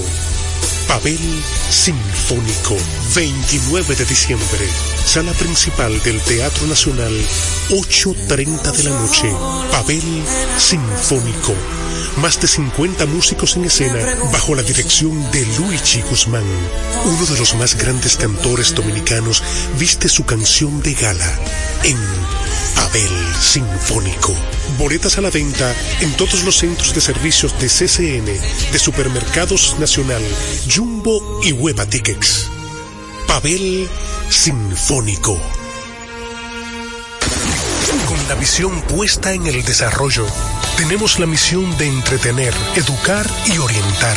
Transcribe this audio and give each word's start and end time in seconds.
Pavel 0.90 1.20
Sinfónico, 1.68 2.76
29 3.14 3.94
de 3.94 4.04
diciembre, 4.04 4.66
sala 5.04 5.32
principal 5.34 6.02
del 6.02 6.20
Teatro 6.20 6.66
Nacional, 6.66 7.12
8.30 7.68 8.72
de 8.72 8.82
la 8.82 8.98
noche. 8.98 9.32
Pavel 9.70 10.02
Sinfónico, 10.58 11.54
más 12.16 12.40
de 12.40 12.48
50 12.48 13.06
músicos 13.06 13.56
en 13.56 13.64
escena 13.64 13.98
bajo 14.32 14.54
la 14.54 14.62
dirección 14.62 15.30
de 15.30 15.44
Luigi 15.58 16.00
Guzmán. 16.02 16.44
Uno 17.04 17.26
de 17.26 17.38
los 17.38 17.54
más 17.54 17.76
grandes 17.76 18.16
cantores 18.16 18.74
dominicanos 18.74 19.42
viste 19.78 20.08
su 20.08 20.24
canción 20.24 20.82
de 20.82 20.94
gala 20.94 21.38
en 21.84 21.96
Pavel 22.74 23.12
Sinfónico. 23.40 24.34
Boletas 24.78 25.18
a 25.18 25.20
la 25.20 25.30
venta 25.30 25.74
en 26.00 26.12
todos 26.16 26.44
los 26.44 26.56
centros 26.56 26.94
de 26.94 27.00
servicios 27.00 27.54
de 27.58 27.68
CCN, 27.68 28.26
de 28.72 28.78
Supermercados 28.78 29.76
Nacional, 29.78 30.22
Jumbo 30.72 31.40
y 31.42 31.52
Hueva 31.52 31.86
Tickets. 31.86 32.50
Pavel 33.26 33.88
Sinfónico. 34.28 35.59
La 38.30 38.36
visión 38.36 38.80
puesta 38.82 39.32
en 39.32 39.44
el 39.48 39.64
desarrollo, 39.64 40.24
tenemos 40.76 41.18
la 41.18 41.26
misión 41.26 41.76
de 41.78 41.88
entretener, 41.88 42.54
educar 42.76 43.28
y 43.46 43.58
orientar, 43.58 44.16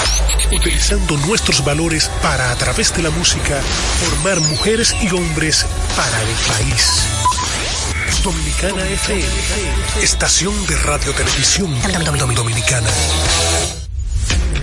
utilizando 0.51 1.17
nuestros 1.17 1.65
valores 1.65 2.11
para, 2.21 2.51
a 2.51 2.55
través 2.55 2.95
de 2.95 3.01
la 3.01 3.09
música, 3.09 3.59
formar 4.05 4.39
mujeres 4.41 4.95
y 5.01 5.07
hombres 5.15 5.65
para 5.95 6.21
el 6.21 6.27
país. 6.27 7.07
Dominicana 8.23 8.87
FM, 8.87 9.25
estación 10.03 10.67
de 10.67 10.77
radio 10.77 11.11
televisión 11.13 11.75
dominicana. 12.35 12.89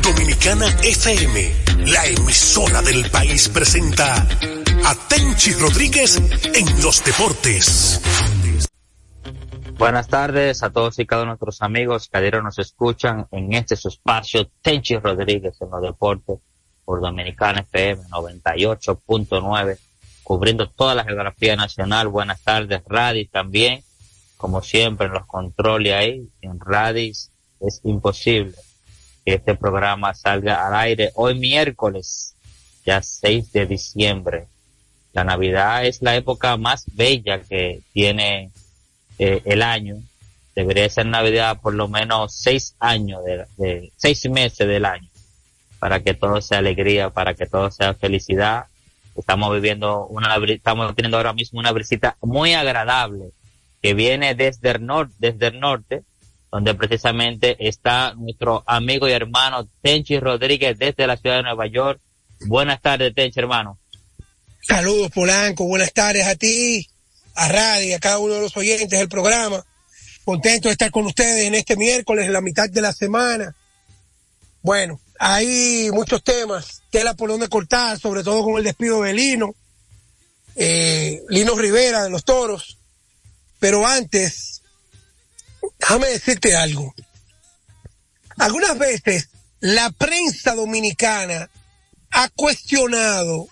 Dominicana 0.01 0.69
FM, 0.81 1.53
la 1.87 2.07
emisora 2.07 2.83
del 2.83 3.11
país 3.11 3.49
presenta 3.49 4.29
a 4.85 4.97
Rodríguez 5.59 6.21
en 6.55 6.83
los 6.83 7.03
deportes. 7.03 8.01
Buenas 9.81 10.09
tardes 10.09 10.63
a 10.63 10.69
todos 10.69 10.99
y 10.99 11.07
cada 11.07 11.23
uno 11.23 11.31
de 11.31 11.39
nuestros 11.39 11.63
amigos 11.63 12.11
que 12.13 12.31
nos 12.33 12.59
escuchan 12.59 13.27
en 13.31 13.55
este 13.55 13.77
su 13.77 13.89
espacio 13.89 14.47
Tenchi 14.61 14.99
Rodríguez 14.99 15.57
en 15.63 15.71
los 15.71 15.81
deportes 15.81 16.39
por 16.85 17.01
Dominicana 17.01 17.61
FM 17.61 18.03
98.9 18.11 19.79
cubriendo 20.23 20.69
toda 20.69 20.95
la 20.95 21.05
geografía 21.05 21.57
nacional. 21.57 22.09
Buenas 22.09 22.43
tardes, 22.43 22.83
Radis 22.87 23.31
también, 23.31 23.83
como 24.37 24.61
siempre 24.61 25.07
en 25.07 25.15
los 25.15 25.25
controles 25.25 25.95
ahí, 25.95 26.29
en 26.43 26.61
Radis 26.61 27.31
es 27.59 27.81
imposible 27.85 28.57
que 29.25 29.33
este 29.33 29.55
programa 29.55 30.13
salga 30.13 30.67
al 30.67 30.75
aire 30.75 31.11
hoy 31.15 31.39
miércoles, 31.39 32.35
ya 32.85 33.01
6 33.01 33.51
de 33.53 33.65
diciembre. 33.65 34.47
La 35.15 35.25
Navidad 35.25 35.87
es 35.87 36.03
la 36.03 36.17
época 36.17 36.59
más 36.59 36.85
bella 36.95 37.41
que 37.41 37.81
tiene 37.95 38.51
eh, 39.21 39.43
el 39.45 39.63
año. 39.63 39.97
Debería 40.55 40.89
ser 40.89 41.07
Navidad 41.07 41.61
por 41.61 41.75
lo 41.75 41.87
menos 41.87 42.35
seis 42.35 42.75
años, 42.81 43.25
de, 43.25 43.47
de 43.57 43.93
seis 43.97 44.29
meses 44.29 44.67
del 44.67 44.85
año, 44.85 45.09
para 45.79 46.01
que 46.01 46.15
todo 46.15 46.41
sea 46.41 46.59
alegría, 46.59 47.11
para 47.11 47.35
que 47.35 47.47
todo 47.47 47.71
sea 47.71 47.95
felicidad 47.95 48.67
Estamos 49.17 49.53
viviendo 49.53 50.07
una, 50.07 50.37
estamos 50.49 50.95
teniendo 50.95 51.17
ahora 51.17 51.33
mismo 51.33 51.61
una 51.61 51.73
visita 51.73 52.17
muy 52.23 52.55
agradable 52.55 53.33
que 53.83 53.95
viene 53.95 54.35
desde 54.35 54.71
el 54.71 54.87
norte, 54.87 55.15
desde 55.19 55.49
el 55.49 55.61
norte, 55.61 56.03
donde 56.51 56.75
precisamente 56.75 57.57
está 57.69 58.15
nuestro 58.15 58.63
amigo 58.67 59.09
y 59.09 59.13
hermano 59.13 59.69
Tenchi 59.83 60.19
Rodríguez 60.19 60.79
desde 60.79 61.07
la 61.07 61.17
ciudad 61.17 61.37
de 61.37 61.43
Nueva 61.43 61.67
York. 61.67 62.01
Buenas 62.47 62.81
tardes, 62.81 63.15
Tenchi, 63.15 63.41
hermano. 63.41 63.79
Saludos, 64.63 65.11
Polanco. 65.11 65.65
Buenas 65.65 65.93
tardes 65.93 66.27
a 66.27 66.35
ti, 66.35 66.87
a 67.41 67.49
Radio, 67.49 67.97
a 67.97 67.99
cada 67.99 68.19
uno 68.19 68.35
de 68.35 68.43
los 68.43 68.57
oyentes 68.59 68.99
del 68.99 69.09
programa. 69.09 69.65
Contento 70.27 70.69
de 70.69 70.73
estar 70.73 70.91
con 70.91 71.07
ustedes 71.07 71.47
en 71.47 71.55
este 71.55 71.75
miércoles, 71.75 72.27
en 72.27 72.35
la 72.35 72.43
mitad 72.43 72.69
de 72.69 72.83
la 72.83 72.93
semana. 72.93 73.57
Bueno, 74.61 75.01
hay 75.19 75.91
muchos 75.91 76.23
temas, 76.23 76.83
tela 76.91 77.15
por 77.15 77.31
donde 77.31 77.49
cortar, 77.49 77.99
sobre 77.99 78.23
todo 78.23 78.45
con 78.45 78.59
el 78.59 78.65
despido 78.65 79.03
de 79.03 79.15
Lino, 79.15 79.55
eh, 80.55 81.23
Lino 81.31 81.57
Rivera 81.57 82.03
de 82.03 82.11
los 82.11 82.25
Toros. 82.25 82.77
Pero 83.59 83.87
antes, 83.87 84.61
déjame 85.79 86.09
decirte 86.09 86.55
algo. 86.55 86.95
Algunas 88.37 88.77
veces 88.77 89.31
la 89.61 89.91
prensa 89.93 90.55
dominicana 90.55 91.49
ha 92.11 92.29
cuestionado 92.29 93.49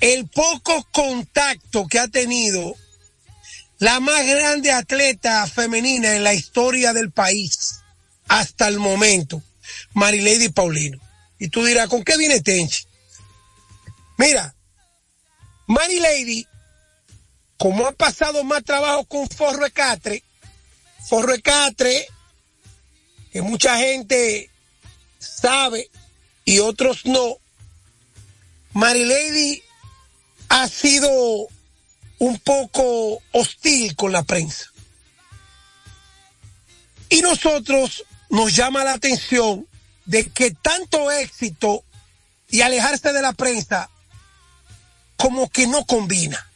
el 0.00 0.28
poco 0.28 0.86
contacto 0.92 1.86
que 1.86 1.98
ha 1.98 2.08
tenido 2.08 2.74
la 3.78 4.00
más 4.00 4.26
grande 4.26 4.72
atleta 4.72 5.46
femenina 5.46 6.16
en 6.16 6.24
la 6.24 6.34
historia 6.34 6.92
del 6.92 7.10
país 7.10 7.80
hasta 8.28 8.68
el 8.68 8.78
momento. 8.78 9.42
Marilady 9.94 10.48
Paulino. 10.48 10.98
Y 11.38 11.48
tú 11.48 11.64
dirás, 11.64 11.88
¿con 11.88 12.02
qué 12.02 12.16
viene 12.16 12.40
Tenchi? 12.40 12.84
Mira, 14.16 14.54
Marilady, 15.66 16.46
como 17.58 17.86
ha 17.86 17.92
pasado 17.92 18.44
más 18.44 18.64
trabajo 18.64 19.04
con 19.04 19.28
Forro 19.28 19.66
Ecatre, 19.66 20.22
Forro 21.08 21.34
Ecatre, 21.34 22.06
que 23.32 23.42
mucha 23.42 23.76
gente 23.78 24.50
sabe 25.18 25.90
y 26.44 26.60
otros 26.60 27.04
no, 27.04 27.36
Marilady 28.72 29.62
ha 30.48 30.68
sido 30.68 31.10
un 32.18 32.38
poco 32.38 33.22
hostil 33.32 33.94
con 33.96 34.12
la 34.12 34.22
prensa. 34.22 34.66
Y 37.08 37.22
nosotros 37.22 38.04
nos 38.30 38.54
llama 38.54 38.84
la 38.84 38.94
atención 38.94 39.66
de 40.04 40.28
que 40.30 40.50
tanto 40.50 41.10
éxito 41.10 41.84
y 42.48 42.62
alejarse 42.62 43.12
de 43.12 43.22
la 43.22 43.32
prensa 43.32 43.90
como 45.16 45.48
que 45.48 45.66
no 45.66 45.84
combina. 45.84 46.50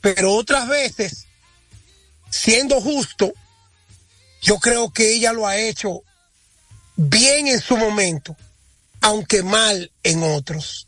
Pero 0.00 0.34
otras 0.34 0.68
veces, 0.68 1.26
siendo 2.30 2.80
justo, 2.80 3.32
yo 4.40 4.58
creo 4.58 4.92
que 4.92 5.14
ella 5.14 5.32
lo 5.32 5.46
ha 5.46 5.56
hecho 5.56 6.02
bien 6.96 7.48
en 7.48 7.60
su 7.60 7.76
momento, 7.76 8.36
aunque 9.00 9.42
mal 9.42 9.90
en 10.02 10.22
otros. 10.22 10.87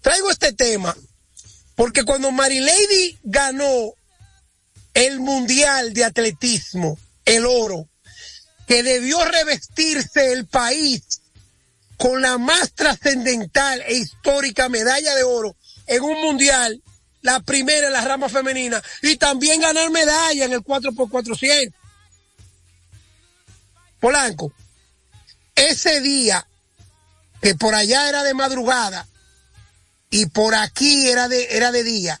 Traigo 0.00 0.30
este 0.30 0.52
tema 0.52 0.96
porque 1.74 2.04
cuando 2.04 2.30
Marilady 2.30 3.18
ganó 3.22 3.94
el 4.92 5.20
Mundial 5.20 5.94
de 5.94 6.04
Atletismo, 6.04 6.98
el 7.24 7.46
oro, 7.46 7.88
que 8.66 8.82
debió 8.82 9.24
revestirse 9.24 10.32
el 10.32 10.46
país 10.46 11.22
con 11.96 12.20
la 12.20 12.38
más 12.38 12.72
trascendental 12.72 13.82
e 13.82 13.94
histórica 13.94 14.68
medalla 14.68 15.14
de 15.14 15.22
oro 15.22 15.56
en 15.86 16.02
un 16.02 16.20
mundial, 16.20 16.82
la 17.22 17.40
primera 17.40 17.86
en 17.86 17.92
la 17.92 18.04
rama 18.04 18.28
femenina, 18.28 18.82
y 19.02 19.16
también 19.16 19.60
ganar 19.60 19.90
medalla 19.90 20.44
en 20.44 20.52
el 20.52 20.60
4x400. 20.60 21.72
Polanco, 24.00 24.52
ese 25.54 26.00
día 26.00 26.46
que 27.40 27.54
por 27.54 27.74
allá 27.74 28.08
era 28.08 28.22
de 28.22 28.34
madrugada 28.34 29.06
y 30.10 30.26
por 30.26 30.54
aquí 30.54 31.08
era 31.08 31.28
de, 31.28 31.56
era 31.56 31.72
de 31.72 31.84
día, 31.84 32.20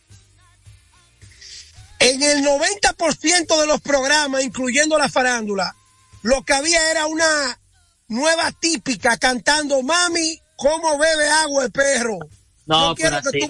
en 1.98 2.22
el 2.22 2.44
90% 2.44 3.60
de 3.60 3.66
los 3.66 3.80
programas, 3.82 4.42
incluyendo 4.42 4.96
la 4.98 5.08
farándula, 5.08 5.76
lo 6.22 6.42
que 6.44 6.54
había 6.54 6.90
era 6.90 7.06
una 7.06 7.60
nueva 8.08 8.52
típica 8.52 9.18
cantando 9.18 9.82
Mami, 9.82 10.40
cómo 10.56 10.98
bebe 10.98 11.28
agua 11.28 11.64
el 11.64 11.72
perro. 11.72 12.18
No, 12.66 12.94
pero 12.94 13.20
que 13.22 13.40
tú 13.40 13.48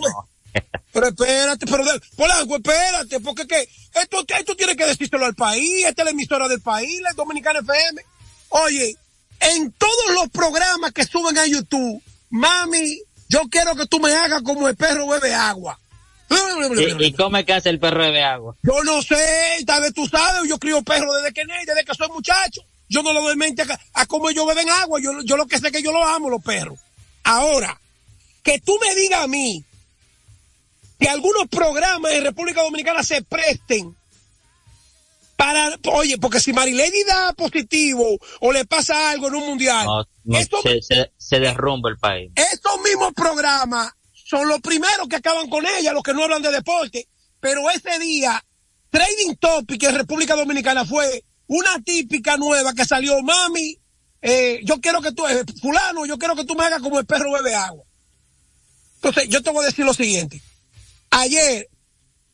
Pero 0.92 1.06
espérate, 1.06 1.66
pero 1.66 1.84
Polanco, 2.16 2.56
espérate, 2.56 3.20
porque 3.20 3.46
que 3.46 3.68
esto, 3.94 4.24
esto 4.26 4.56
tiene 4.56 4.74
que 4.74 4.86
decírselo 4.86 5.24
al 5.24 5.36
país, 5.36 5.86
esta 5.86 6.02
es 6.02 6.04
la 6.06 6.10
emisora 6.10 6.48
del 6.48 6.60
país, 6.60 7.00
la 7.02 7.12
Dominicana 7.12 7.60
FM. 7.60 8.02
Oye, 8.48 8.96
en 9.38 9.70
todos 9.72 10.14
los 10.14 10.28
programas 10.30 10.92
que 10.92 11.04
suben 11.04 11.38
a 11.38 11.46
YouTube, 11.46 12.02
mami, 12.30 13.00
yo 13.30 13.42
quiero 13.48 13.76
que 13.76 13.86
tú 13.86 14.00
me 14.00 14.12
hagas 14.12 14.42
como 14.42 14.68
el 14.68 14.76
perro 14.76 15.06
bebe 15.06 15.32
agua. 15.32 15.78
¿Y, 16.98 17.12
cómo 17.12 17.36
es 17.36 17.44
que 17.44 17.52
hace 17.52 17.70
el 17.70 17.78
perro 17.78 18.00
bebe 18.00 18.24
agua? 18.24 18.56
Yo 18.62 18.82
no 18.82 19.00
sé, 19.02 19.64
tal 19.64 19.82
vez 19.82 19.94
tú 19.94 20.06
sabes, 20.06 20.48
yo 20.48 20.58
crío 20.58 20.82
perro 20.82 21.14
desde 21.14 21.32
que 21.32 21.42
desde 21.46 21.84
que 21.84 21.94
soy 21.94 22.08
muchacho. 22.08 22.62
Yo 22.88 23.04
no 23.04 23.12
lo 23.12 23.22
doy 23.22 23.36
mente 23.36 23.62
a, 23.94 24.06
cómo 24.06 24.28
ellos 24.30 24.46
beben 24.48 24.68
agua, 24.68 24.98
yo, 25.00 25.12
yo 25.22 25.36
lo 25.36 25.46
que 25.46 25.60
sé 25.60 25.68
es 25.68 25.72
que 25.72 25.82
yo 25.82 25.92
lo 25.92 26.04
amo, 26.04 26.28
los 26.28 26.42
perros. 26.42 26.80
Ahora, 27.22 27.80
que 28.42 28.58
tú 28.58 28.76
me 28.80 28.96
digas 28.96 29.22
a 29.22 29.28
mí 29.28 29.64
que 30.98 31.08
algunos 31.08 31.46
programas 31.48 32.12
en 32.12 32.24
República 32.24 32.62
Dominicana 32.62 33.04
se 33.04 33.22
presten 33.22 33.94
para, 35.36 35.70
oye, 35.94 36.18
porque 36.18 36.38
si 36.38 36.52
Marilady 36.52 37.04
da 37.04 37.32
positivo 37.32 38.18
o 38.40 38.52
le 38.52 38.66
pasa 38.66 39.10
algo 39.10 39.28
en 39.28 39.36
un 39.36 39.46
mundial, 39.46 39.86
se, 41.16 41.40
derrumba 41.40 41.88
el 41.88 41.96
país. 41.96 42.30
Mismos 43.10 43.14
programas 43.14 43.92
son 44.12 44.48
los 44.48 44.60
primeros 44.60 45.08
que 45.08 45.16
acaban 45.16 45.48
con 45.48 45.64
ella, 45.66 45.92
los 45.92 46.02
que 46.02 46.14
no 46.14 46.24
hablan 46.24 46.42
de 46.42 46.50
deporte, 46.50 47.08
pero 47.40 47.68
ese 47.70 47.98
día, 47.98 48.42
Trading 48.90 49.34
Topic 49.36 49.82
en 49.84 49.96
República 49.96 50.36
Dominicana 50.36 50.84
fue 50.84 51.24
una 51.46 51.80
típica 51.84 52.36
nueva 52.36 52.72
que 52.72 52.84
salió, 52.84 53.20
mami, 53.22 53.76
eh, 54.22 54.60
yo 54.64 54.80
quiero 54.80 55.00
que 55.00 55.12
tú, 55.12 55.26
eh, 55.26 55.44
fulano, 55.60 56.06
yo 56.06 56.18
quiero 56.18 56.36
que 56.36 56.44
tú 56.44 56.54
me 56.54 56.64
hagas 56.64 56.82
como 56.82 56.98
el 56.98 57.06
perro 57.06 57.32
bebe 57.32 57.54
agua. 57.54 57.84
Entonces, 58.96 59.28
yo 59.28 59.42
te 59.42 59.50
voy 59.50 59.64
a 59.64 59.68
decir 59.68 59.84
lo 59.84 59.94
siguiente. 59.94 60.40
Ayer, 61.10 61.68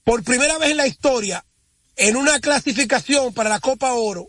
por 0.04 0.24
primera 0.24 0.58
vez 0.58 0.70
en 0.70 0.76
la 0.76 0.86
historia, 0.86 1.44
en 1.94 2.16
una 2.16 2.40
clasificación 2.40 3.32
para 3.32 3.48
la 3.48 3.60
Copa 3.60 3.94
Oro, 3.94 4.28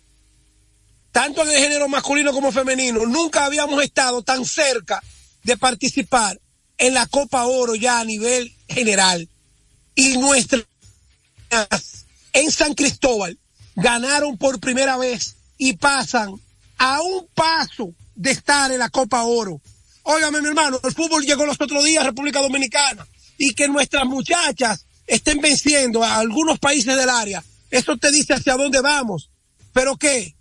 tanto 1.12 1.42
en 1.42 1.50
el 1.50 1.58
género 1.58 1.90
masculino 1.90 2.32
como 2.32 2.52
femenino, 2.52 3.06
nunca 3.06 3.46
habíamos 3.46 3.84
estado 3.84 4.22
tan 4.22 4.46
cerca 4.46 5.02
de 5.48 5.58
participar 5.58 6.40
en 6.78 6.94
la 6.94 7.08
Copa 7.08 7.46
Oro 7.46 7.74
ya 7.74 8.02
a 8.02 8.06
nivel 8.06 8.54
general. 8.68 9.28
Y 9.96 10.18
nuestras 10.18 10.66
en 12.34 12.52
San 12.52 12.74
Cristóbal 12.74 13.40
ganaron 13.76 14.38
por 14.38 14.60
primera 14.60 14.98
vez 14.98 15.38
y 15.58 15.74
pasan 15.74 16.36
a 16.78 17.02
un 17.02 17.28
paso 17.34 17.94
de 18.14 18.32
estar 18.32 18.72
en 18.74 18.80
la 18.80 18.90
Copa 18.90 19.24
Oro. 19.24 19.62
Óigame, 20.04 20.42
mi 20.42 20.50
hermano, 20.50 20.82
el 20.84 20.94
fútbol 20.94 21.26
llegó 21.26 21.46
los 21.46 21.60
otros 21.62 21.84
días 21.86 22.04
a 22.04 22.08
República 22.08 22.42
Dominicana 22.42 23.08
y 23.38 23.54
que 23.54 23.70
nuestras 23.70 24.06
muchachas 24.06 24.86
estén 25.08 25.40
venciendo 25.40 26.04
a 26.04 26.18
algunos 26.18 26.60
países 26.60 26.98
del 26.98 27.10
área, 27.10 27.42
eso 27.72 27.96
te 27.96 28.12
dice 28.12 28.34
hacia 28.34 28.56
dónde 28.56 28.82
vamos. 28.82 29.32
¿Pero 29.72 29.96
qué? 29.96 30.36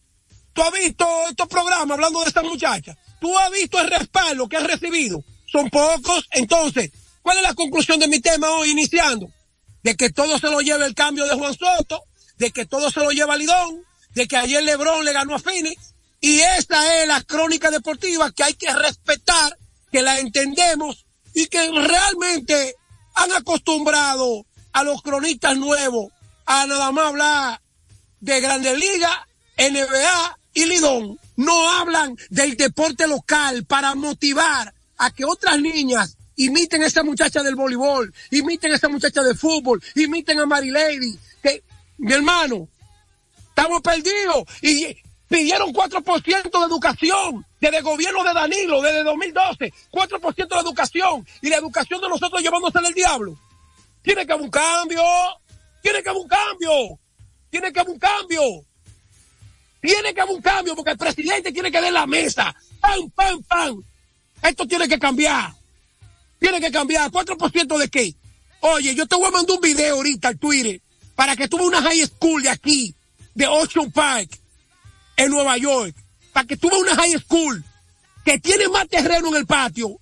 ¿Tú 0.57 0.63
has 0.63 0.73
visto 0.73 1.07
estos 1.29 1.49
programas 1.49 1.91
hablando 1.91 2.21
de 2.21 2.29
estas 2.29 2.45
muchachas? 2.45 2.97
¿Tú 3.21 3.37
has 3.37 3.51
visto 3.51 3.79
el 3.79 3.89
respaldo 3.89 4.49
que 4.49 4.57
han 4.57 4.65
recibido? 4.65 5.23
Son 5.53 5.69
pocos. 5.69 6.27
Entonces, 6.31 6.91
¿cuál 7.21 7.37
es 7.37 7.43
la 7.43 7.53
conclusión 7.53 8.01
de 8.01 8.09
mi 8.09 8.21
tema 8.21 8.49
hoy 8.53 8.71
iniciando? 8.71 9.29
De 9.83 9.95
que 9.97 10.09
todo 10.09 10.39
se 10.39 10.47
lo 10.47 10.63
lleva 10.63 10.87
el 10.87 10.95
cambio 10.95 11.27
de 11.27 11.35
Juan 11.35 11.55
Soto, 11.55 12.05
de 12.39 12.53
que 12.53 12.65
todo 12.65 12.91
se 12.91 13.01
lo 13.01 13.11
lleva 13.11 13.37
Lidón, 13.37 13.83
de 14.15 14.27
que 14.27 14.39
ayer 14.39 14.63
Lebron 14.63 15.05
le 15.05 15.13
ganó 15.13 15.35
a 15.35 15.39
Phoenix. 15.39 15.93
Y 16.23 16.39
esta 16.39 17.03
es 17.03 17.07
la 17.07 17.23
crónica 17.23 17.71
deportiva 17.71 18.33
que 18.33 18.45
hay 18.45 18.55
que 18.55 18.73
respetar, 18.73 19.59
que 19.93 20.01
la 20.01 20.19
entendemos 20.21 21.05
y 21.35 21.49
que 21.49 21.71
realmente 21.71 22.77
han 23.15 23.31
acostumbrado 23.33 24.47
a 24.73 24.85
los 24.85 25.03
cronistas 25.03 25.55
nuevos 25.59 26.11
a 26.47 26.65
nada 26.65 26.91
más 26.93 27.09
hablar 27.09 27.61
de 28.21 28.41
Grandes 28.41 28.79
Ligas, 28.79 29.19
NBA 29.59 30.39
y 30.57 30.65
Lidón. 30.65 31.21
No 31.37 31.71
hablan 31.71 32.17
del 32.31 32.57
deporte 32.57 33.07
local 33.07 33.67
para 33.67 33.95
motivar 33.95 34.73
a 34.97 35.11
que 35.11 35.25
otras 35.25 35.61
niñas 35.61 36.17
imiten 36.37 36.83
a 36.83 36.87
esa 36.87 37.03
muchacha 37.03 37.43
del 37.43 37.55
voleibol, 37.55 38.13
imiten 38.31 38.73
a 38.73 38.77
esa 38.77 38.89
muchacha 38.89 39.23
del 39.23 39.37
fútbol, 39.37 39.83
imiten 39.95 40.41
a 40.41 40.47
Mary 40.47 40.71
Lady. 40.71 41.17
Que, 41.43 41.63
mi 41.99 42.13
hermano, 42.13 42.69
estamos 43.51 43.83
perdidos 43.83 44.45
y 44.63 44.97
pidieron 45.29 45.75
4% 45.75 46.43
de 46.43 46.67
educación 46.67 47.45
desde 47.61 47.77
el 47.77 47.85
gobierno 47.85 48.25
de 48.25 48.33
Danilo, 48.33 48.81
desde 48.81 49.05
2012, 49.05 49.73
4% 49.91 50.49
de 50.49 50.61
educación 50.61 51.27
y 51.43 51.51
la 51.51 51.57
educación 51.57 52.01
de 52.01 52.09
nosotros 52.09 52.43
llevándose 52.43 52.79
el 52.79 52.95
diablo. 52.95 53.39
Tiene 54.01 54.27
que 54.27 54.33
haber 54.33 54.45
un 54.45 54.51
cambio, 54.51 55.03
tiene 55.83 56.03
que 56.03 56.09
haber 56.09 56.23
un 56.23 56.29
cambio, 56.29 56.99
tiene 57.51 57.73
que 57.73 57.81
haber 57.81 57.93
un 57.93 57.99
cambio, 57.99 58.41
tiene 59.87 60.13
que 60.13 60.21
haber 60.21 60.35
un 60.35 60.43
cambio 60.43 60.75
porque 60.75 60.91
el 60.91 60.99
presidente 60.99 61.53
tiene 61.53 61.71
que 61.71 61.81
dar 61.81 61.93
la 61.93 62.09
mesa, 62.09 62.53
pam, 62.81 63.09
pam, 63.11 63.41
pam. 63.45 63.83
Esto 64.43 64.67
tiene 64.67 64.89
que 64.89 64.99
cambiar, 64.99 65.55
tiene 66.41 66.61
que 66.61 66.73
cambiar. 66.73 67.09
¿4% 67.09 67.79
de 67.79 67.89
qué? 67.89 68.15
Oye, 68.61 68.97
yo 68.97 69.07
te 69.07 69.15
voy 69.15 69.29
a 69.29 69.31
mandar 69.31 69.55
un 69.55 69.61
video 69.61 69.95
ahorita 69.95 70.27
al 70.27 70.39
Twitter 70.39 70.81
para 71.15 71.37
que 71.37 71.47
tú 71.47 71.57
veas 71.57 71.69
una 71.69 71.83
high 71.83 72.05
school 72.05 72.43
de 72.43 72.49
aquí, 72.49 72.95
de 73.35 73.47
Ocean 73.47 73.93
Park, 73.93 74.29
en 75.17 75.31
Nueva 75.31 75.57
York, 75.57 75.95
para 76.33 76.47
que 76.49 76.57
tú 76.57 76.69
veas 76.69 76.83
una 76.83 76.97
high 76.97 77.19
school 77.21 77.65
que 78.25 78.41
tiene 78.41 78.69
más 78.69 78.89
terreno 78.89 79.29
en 79.29 79.37
el 79.37 79.47
patio 79.47 80.01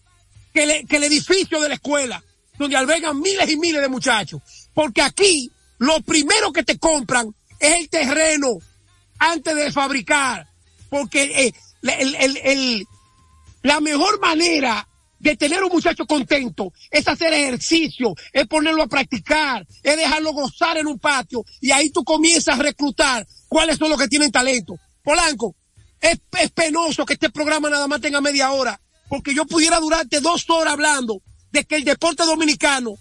que 0.55 0.87
el 0.89 1.05
edificio 1.05 1.61
de 1.61 1.69
la 1.69 1.75
escuela, 1.75 2.25
donde 2.59 2.77
albergan 2.77 3.21
miles 3.21 3.51
y 3.51 3.59
miles 3.59 3.83
de 3.83 3.89
muchachos. 3.89 4.41
Porque 4.73 5.03
aquí 5.03 5.51
lo 5.77 6.01
primero 6.01 6.55
que 6.55 6.63
te 6.63 6.79
compran 6.79 7.35
es 7.61 7.75
el 7.81 7.89
terreno 7.91 8.61
antes 9.19 9.55
de 9.55 9.73
fabricar. 9.73 10.49
Porque 10.89 11.23
eh, 11.23 11.55
el, 11.83 12.15
el, 12.15 12.37
el, 12.39 12.87
la 13.63 13.81
mejor 13.81 14.21
manera 14.21 14.87
de 15.25 15.37
tener 15.37 15.65
un 15.65 15.73
muchacho 15.73 16.07
contento 16.07 16.73
es 16.91 17.09
hacer 17.09 17.33
ejercicio, 17.33 18.15
es 18.33 18.47
ponerlo 18.47 18.83
a 18.83 18.87
practicar, 18.87 19.67
es 19.83 19.97
dejarlo 19.97 20.33
gozar 20.33 20.77
en 20.77 20.87
un 20.87 20.99
patio 20.99 21.45
y 21.63 21.73
ahí 21.73 21.91
tú 21.91 22.05
comienzas 22.05 22.59
a 22.59 22.63
reclutar 22.63 23.27
cuáles 23.49 23.79
son 23.79 23.89
los 23.89 23.99
que 23.99 24.09
tienen 24.09 24.31
talento. 24.31 24.79
Polanco, 25.03 25.57
es, 26.01 26.51
penoso 26.53 27.07
que 27.07 27.15
este 27.15 27.31
programa 27.31 27.71
nada 27.71 27.89
más 27.89 28.01
tenga 28.01 28.21
media 28.21 28.53
hora, 28.53 28.79
porque 29.09 29.35
yo 29.35 29.47
pudiera 29.47 29.81
durarte 29.81 30.21
dos 30.21 30.45
horas 30.51 30.75
hablando 30.75 31.23
de 31.51 31.65
que 31.65 31.77
el 31.77 31.85
deporte 31.85 32.25
dominicano, 32.25 32.95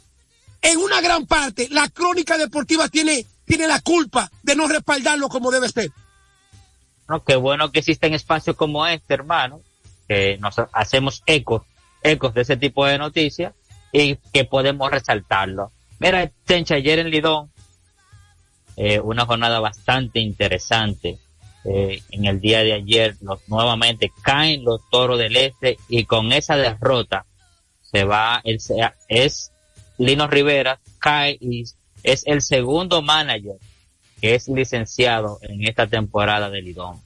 en 0.61 0.77
una 0.77 1.01
gran 1.01 1.25
parte, 1.25 1.67
la 1.71 1.89
crónica 1.89 2.37
deportiva 2.37 2.87
tiene, 2.87 3.25
tiene 3.45 3.67
la 3.67 3.81
culpa 3.81 4.31
de 4.43 4.55
no 4.55 4.67
respaldarlo 4.67 5.27
como 5.27 5.51
debe 5.51 5.67
ser. 5.69 5.91
No, 7.07 7.23
qué 7.23 7.35
bueno 7.35 7.71
que 7.71 7.79
existen 7.79 8.13
espacios 8.13 8.55
como 8.55 8.85
este, 8.87 9.13
hermano, 9.13 9.61
que 10.07 10.37
nos 10.37 10.55
hacemos 10.71 11.23
ecos, 11.25 11.63
ecos 12.01 12.33
de 12.33 12.41
ese 12.41 12.57
tipo 12.57 12.85
de 12.85 12.97
noticias 12.97 13.53
y 13.91 14.15
que 14.33 14.45
podemos 14.45 14.89
resaltarlo. 14.89 15.71
Mira, 15.99 16.29
Tencha, 16.45 16.75
ayer 16.75 16.99
en 16.99 17.09
Lidón, 17.09 17.51
eh, 18.75 18.99
una 18.99 19.25
jornada 19.25 19.59
bastante 19.59 20.19
interesante. 20.19 21.19
Eh, 21.65 22.01
en 22.11 22.25
el 22.25 22.41
día 22.41 22.59
de 22.59 22.73
ayer 22.73 23.15
los, 23.21 23.47
nuevamente 23.47 24.11
caen 24.21 24.65
los 24.65 24.81
toros 24.89 25.17
del 25.17 25.37
este 25.37 25.77
y 25.87 26.03
con 26.03 26.33
esa 26.33 26.57
derrota 26.57 27.25
se 27.81 28.03
va, 28.03 28.41
el, 28.43 28.59
es 29.07 29.53
Lino 29.97 30.27
Rivera, 30.27 30.79
cae 30.99 31.37
y 31.39 31.63
es 32.03 32.23
el 32.25 32.41
segundo 32.41 33.01
manager 33.01 33.55
que 34.23 34.35
es 34.35 34.47
licenciado 34.47 35.37
en 35.41 35.67
esta 35.67 35.85
temporada 35.87 36.49
de 36.49 36.61
Lidón. 36.61 37.01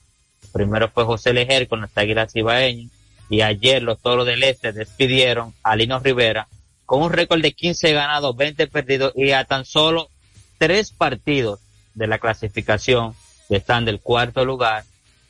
Primero 0.54 0.88
fue 0.88 1.04
José 1.04 1.34
Lejer 1.34 1.68
con 1.68 1.82
las 1.82 1.98
Águilas 1.98 2.36
Ibaeñas 2.36 2.92
y 3.28 3.42
ayer 3.42 3.82
los 3.82 4.00
Toros 4.00 4.28
del 4.28 4.44
Este 4.44 4.72
despidieron 4.72 5.52
a 5.64 5.76
Lino 5.76 5.98
Rivera 5.98 6.48
con 6.86 7.02
un 7.02 7.12
récord 7.12 7.42
de 7.42 7.54
15 7.54 7.92
ganados, 7.94 8.38
20 8.38 8.68
perdidos 8.68 9.14
y 9.16 9.32
a 9.32 9.46
tan 9.46 9.66
solo 9.66 10.12
tres 10.60 10.92
partidos 10.92 11.60
de 11.96 12.06
la 12.06 12.20
clasificación 12.20 13.16
que 13.50 13.56
están 13.56 13.84
del 13.84 14.00
cuarto 14.00 14.46
lugar 14.46 14.84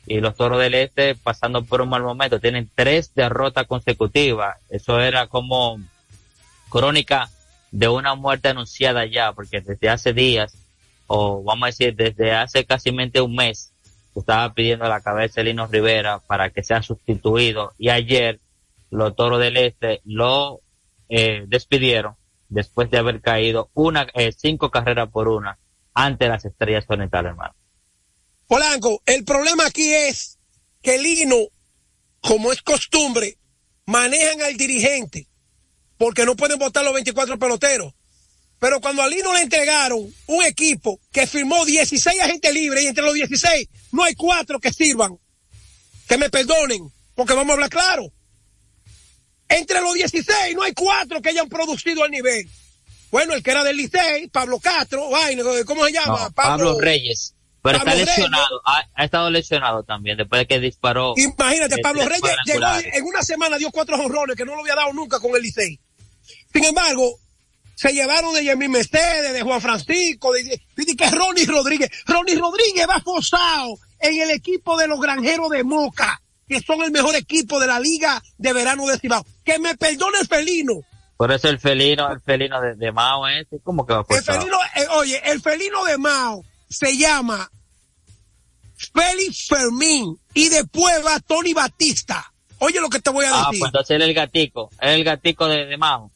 y 0.06 0.20
los 0.20 0.36
Toros 0.36 0.60
del 0.60 0.74
Este 0.74 1.14
pasando 1.14 1.64
por 1.64 1.80
un 1.80 1.88
mal 1.88 2.02
momento 2.02 2.38
tienen 2.38 2.68
tres 2.74 3.14
derrotas 3.14 3.66
consecutivas 3.66 4.58
eso 4.68 5.00
era 5.00 5.26
como 5.26 5.80
crónica 6.68 7.30
de 7.70 7.88
una 7.88 8.14
muerte 8.14 8.48
anunciada 8.48 9.06
ya 9.06 9.32
porque 9.32 9.62
desde 9.62 9.88
hace 9.88 10.12
días 10.12 10.52
o 11.08 11.42
vamos 11.42 11.64
a 11.64 11.66
decir 11.66 11.96
desde 11.96 12.32
hace 12.32 12.64
casi 12.64 12.90
un 12.90 13.34
mes 13.34 13.72
estaba 14.14 14.52
pidiendo 14.54 14.88
la 14.88 15.00
cabeza 15.00 15.40
de 15.40 15.44
Lino 15.44 15.66
Rivera 15.66 16.20
para 16.20 16.50
que 16.50 16.62
sea 16.62 16.82
sustituido 16.82 17.72
y 17.78 17.88
ayer 17.88 18.40
los 18.90 19.14
Toros 19.16 19.40
del 19.40 19.56
Este 19.56 20.00
lo 20.04 20.60
eh, 21.08 21.44
despidieron 21.46 22.14
después 22.48 22.90
de 22.90 22.98
haber 22.98 23.20
caído 23.20 23.70
una 23.74 24.06
eh, 24.14 24.32
cinco 24.32 24.70
carreras 24.70 25.10
por 25.10 25.28
una 25.28 25.58
ante 25.94 26.28
las 26.28 26.44
estrellas 26.44 26.84
orientales, 26.88 27.30
hermano. 27.30 27.54
Polanco, 28.46 29.02
el 29.04 29.24
problema 29.24 29.66
aquí 29.66 29.92
es 29.92 30.38
que 30.80 30.98
Lino, 30.98 31.36
como 32.20 32.52
es 32.52 32.62
costumbre, 32.62 33.36
manejan 33.86 34.42
al 34.42 34.56
dirigente 34.56 35.26
porque 35.96 36.24
no 36.24 36.36
pueden 36.36 36.58
votar 36.58 36.84
los 36.84 36.94
24 36.94 37.38
peloteros. 37.38 37.92
Pero 38.58 38.80
cuando 38.80 39.02
a 39.02 39.08
Lino 39.08 39.32
le 39.32 39.42
entregaron 39.42 40.12
un 40.26 40.44
equipo 40.44 40.98
que 41.12 41.26
firmó 41.26 41.64
16 41.64 42.20
agentes 42.20 42.52
libres 42.52 42.84
y 42.84 42.88
entre 42.88 43.04
los 43.04 43.14
16 43.14 43.68
no 43.92 44.02
hay 44.02 44.14
cuatro 44.14 44.58
que 44.58 44.72
sirvan, 44.72 45.16
que 46.08 46.18
me 46.18 46.28
perdonen, 46.28 46.92
porque 47.14 47.34
vamos 47.34 47.50
a 47.50 47.54
hablar 47.54 47.70
claro. 47.70 48.12
Entre 49.48 49.80
los 49.80 49.94
16 49.94 50.56
no 50.56 50.62
hay 50.62 50.72
cuatro 50.72 51.22
que 51.22 51.30
hayan 51.30 51.48
producido 51.48 52.02
al 52.02 52.10
nivel. 52.10 52.48
Bueno, 53.10 53.34
el 53.34 53.42
que 53.42 53.50
era 53.50 53.64
del 53.64 53.76
Licey, 53.76 54.28
Pablo 54.28 54.58
Castro, 54.58 55.08
¿cómo 55.64 55.86
se 55.86 55.92
llama? 55.92 56.30
Pablo, 56.30 56.78
Reyes. 56.78 57.34
Pero 57.62 57.78
está 57.78 57.94
lesionado, 57.94 58.62
ha, 58.64 59.04
estado 59.04 59.30
lesionado 59.30 59.82
también 59.82 60.16
después 60.16 60.40
de 60.40 60.46
que 60.46 60.60
disparó. 60.60 61.14
Imagínate, 61.16 61.74
este, 61.74 61.82
Pablo 61.82 62.04
Reyes 62.04 62.36
llegó 62.44 62.66
en 62.92 63.04
una 63.04 63.22
semana, 63.22 63.58
dio 63.58 63.70
cuatro 63.70 63.96
honrones 63.96 64.36
que 64.36 64.44
no 64.44 64.54
lo 64.54 64.60
había 64.60 64.74
dado 64.74 64.92
nunca 64.92 65.18
con 65.20 65.34
el 65.34 65.42
Licey. 65.42 65.80
Sin 66.52 66.64
embargo, 66.64 67.18
se 67.78 67.92
llevaron 67.92 68.34
de 68.34 68.42
Yemí 68.42 68.66
Mercedes, 68.66 69.32
de 69.32 69.42
Juan 69.42 69.60
Francisco, 69.60 70.32
de, 70.32 70.60
de, 70.74 70.96
que 70.96 71.10
Ronnie 71.12 71.46
Rodríguez. 71.46 71.88
Ronnie 72.06 72.34
Rodríguez 72.34 72.88
va 72.88 73.00
forzado 73.00 73.78
en 74.00 74.20
el 74.20 74.30
equipo 74.30 74.76
de 74.76 74.88
los 74.88 75.00
granjeros 75.00 75.48
de 75.50 75.62
Moca, 75.62 76.20
que 76.48 76.60
son 76.60 76.82
el 76.82 76.90
mejor 76.90 77.14
equipo 77.14 77.60
de 77.60 77.68
la 77.68 77.78
liga 77.78 78.20
de 78.36 78.52
verano 78.52 78.84
de 78.88 78.98
Cibao. 78.98 79.24
Que 79.44 79.60
me 79.60 79.76
perdone 79.76 80.18
el 80.18 80.26
felino. 80.26 80.80
Por 81.16 81.30
eso 81.30 81.48
el 81.48 81.60
felino, 81.60 82.10
el 82.10 82.20
felino 82.20 82.60
de, 82.60 82.90
Mao 82.90 83.28
ese, 83.28 83.60
¿cómo 83.62 83.86
que 83.86 83.94
va 83.94 84.02
forzado? 84.02 84.38
El 84.38 84.42
felino, 84.42 84.58
eh, 84.74 84.86
oye, 84.96 85.22
el 85.30 85.40
felino 85.40 85.84
de 85.84 85.98
Mao 85.98 86.44
se 86.68 86.96
llama 86.96 87.48
Félix 88.92 89.46
Fermín 89.46 90.18
y 90.34 90.48
después 90.48 91.06
va 91.06 91.20
Tony 91.20 91.54
Batista. 91.54 92.32
Oye 92.58 92.80
lo 92.80 92.88
que 92.88 92.98
te 92.98 93.10
voy 93.10 93.24
a 93.24 93.28
ah, 93.28 93.32
decir. 93.32 93.44
Ah, 93.44 93.48
pues 93.50 93.62
entonces 93.68 94.00
el 94.00 94.14
gatico, 94.14 94.68
es 94.80 94.90
el 94.90 95.04
gatico 95.04 95.46
de, 95.46 95.66
de 95.66 95.76
Mao. 95.76 96.10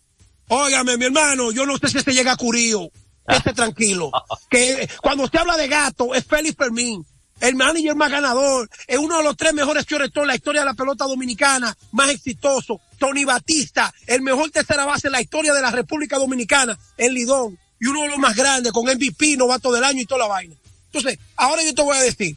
Óigame, 0.49 0.96
mi 0.96 1.06
hermano, 1.06 1.50
yo 1.52 1.64
no 1.66 1.78
sé 1.78 1.88
si 1.88 2.00
se 2.00 2.12
llega 2.12 2.32
a 2.32 2.37
Curío. 2.37 2.90
Esté 3.26 3.52
tranquilo. 3.52 4.11
que 4.50 4.88
cuando 5.00 5.25
usted 5.25 5.40
habla 5.40 5.56
de 5.56 5.68
gato, 5.68 6.14
es 6.14 6.25
Félix 6.25 6.56
Fermín. 6.56 7.06
El 7.40 7.56
manager 7.56 7.96
más 7.96 8.11
ganador, 8.11 8.70
es 8.87 8.99
uno 8.99 9.16
de 9.16 9.25
los 9.25 9.37
tres 9.37 9.52
mejores 9.52 9.84
shortstop 9.84 10.22
en 10.22 10.28
la 10.28 10.37
historia 10.37 10.61
de 10.61 10.66
la 10.66 10.75
pelota 10.75 11.06
dominicana, 11.06 11.76
más 11.90 12.11
exitoso. 12.11 12.80
Tony 12.99 13.25
Batista, 13.25 13.92
el 14.06 14.22
mejor 14.22 14.50
tercera 14.50 14.84
base 14.84 15.08
en 15.08 15.12
la 15.12 15.20
historia 15.20 15.52
de 15.52 15.61
la 15.61 15.72
República 15.72 16.18
Dominicana, 16.18 16.78
en 16.96 17.14
Lidón. 17.14 17.58
Y 17.80 17.87
uno 17.87 18.02
de 18.02 18.11
los 18.11 18.18
más 18.18 18.37
grandes, 18.37 18.70
con 18.70 18.87
MVP, 18.87 19.37
novato 19.37 19.72
del 19.72 19.82
año 19.82 20.02
y 20.02 20.06
toda 20.06 20.20
la 20.20 20.28
vaina. 20.28 20.54
Entonces, 20.87 21.18
ahora 21.34 21.64
yo 21.64 21.75
te 21.75 21.82
voy 21.82 21.96
a 21.96 22.02
decir, 22.02 22.37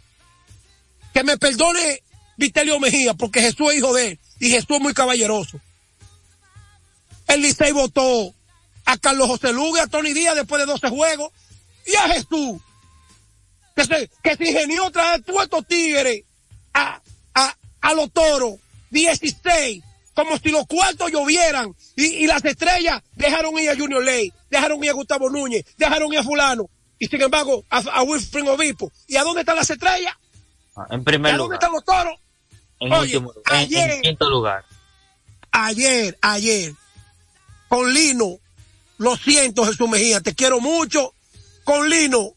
que 1.13 1.23
me 1.23 1.37
perdone 1.37 2.01
Vitelio 2.37 2.79
Mejía, 2.79 3.13
porque 3.13 3.41
Jesús 3.41 3.71
es 3.71 3.77
hijo 3.77 3.93
de 3.93 4.07
él, 4.07 4.19
y 4.39 4.49
Jesús 4.49 4.71
es 4.71 4.81
muy 4.81 4.93
caballeroso. 4.93 5.61
El 7.27 7.41
Licey 7.41 7.71
votó 7.71 8.33
a 8.85 8.97
Carlos 8.97 9.27
José 9.27 9.51
Lugue, 9.51 9.81
a 9.81 9.87
Tony 9.87 10.13
Díaz 10.13 10.35
después 10.35 10.59
de 10.59 10.65
12 10.65 10.89
juegos, 10.89 11.31
y 11.85 11.95
a 11.95 12.09
Jesús, 12.09 12.61
que 13.75 13.85
se, 13.85 14.09
que 14.23 14.35
se 14.35 14.49
ingenió 14.49 14.89
traer 14.91 15.23
todos 15.23 15.43
estos 15.43 15.67
tigres 15.67 16.23
a, 16.73 17.01
a, 17.33 17.55
a 17.81 17.93
los 17.93 18.11
toros, 18.11 18.55
16, 18.91 19.83
como 20.13 20.37
si 20.37 20.49
los 20.49 20.65
cuartos 20.67 21.11
llovieran, 21.11 21.75
y, 21.95 22.05
y 22.05 22.27
las 22.27 22.43
estrellas 22.45 23.01
dejaron 23.15 23.57
ir 23.59 23.69
a 23.69 23.75
Junior 23.75 24.03
Ley, 24.03 24.31
dejaron 24.49 24.83
ir 24.83 24.91
a 24.91 24.93
Gustavo 24.93 25.29
Núñez, 25.29 25.65
dejaron 25.77 26.13
ir 26.13 26.19
a 26.19 26.23
fulano, 26.23 26.69
y 26.99 27.07
sin 27.07 27.21
embargo 27.21 27.65
a, 27.69 27.79
a 27.79 28.03
Wilfred 28.03 28.47
Obispo. 28.47 28.91
¿Y 29.07 29.17
a 29.17 29.23
dónde 29.23 29.41
están 29.41 29.55
las 29.55 29.69
estrellas? 29.69 30.13
Ah, 30.75 30.87
en 30.91 31.03
primer 31.03 31.33
¿A 31.33 31.37
dónde 31.37 31.55
están 31.55 31.71
los 31.71 31.83
toros? 31.83 32.17
En, 32.79 32.91
último, 32.91 33.33
ayer, 33.45 33.91
en 33.91 34.01
quinto 34.01 34.29
lugar. 34.29 34.65
Ayer, 35.51 36.17
ayer, 36.21 36.73
con 37.75 37.93
Lino, 37.93 38.39
lo 38.99 39.17
siento 39.17 39.65
Jesús 39.65 39.89
Mejía, 39.89 40.21
te 40.21 40.33
quiero 40.33 40.61
mucho. 40.61 41.13
Con 41.65 41.89
Lino 41.89 42.31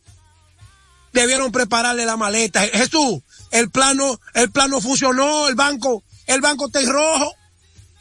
debieron 1.13 1.53
prepararle 1.53 2.05
la 2.05 2.17
maleta. 2.17 2.63
Jesús, 2.63 3.21
el 3.53 3.71
plano, 3.71 4.19
el 4.35 4.51
plano 4.51 4.81
funcionó, 4.81 5.47
el 5.47 5.55
banco, 5.55 6.03
el 6.27 6.41
banco 6.41 6.67
está 6.67 6.81
en 6.81 6.91
rojo, 6.91 7.33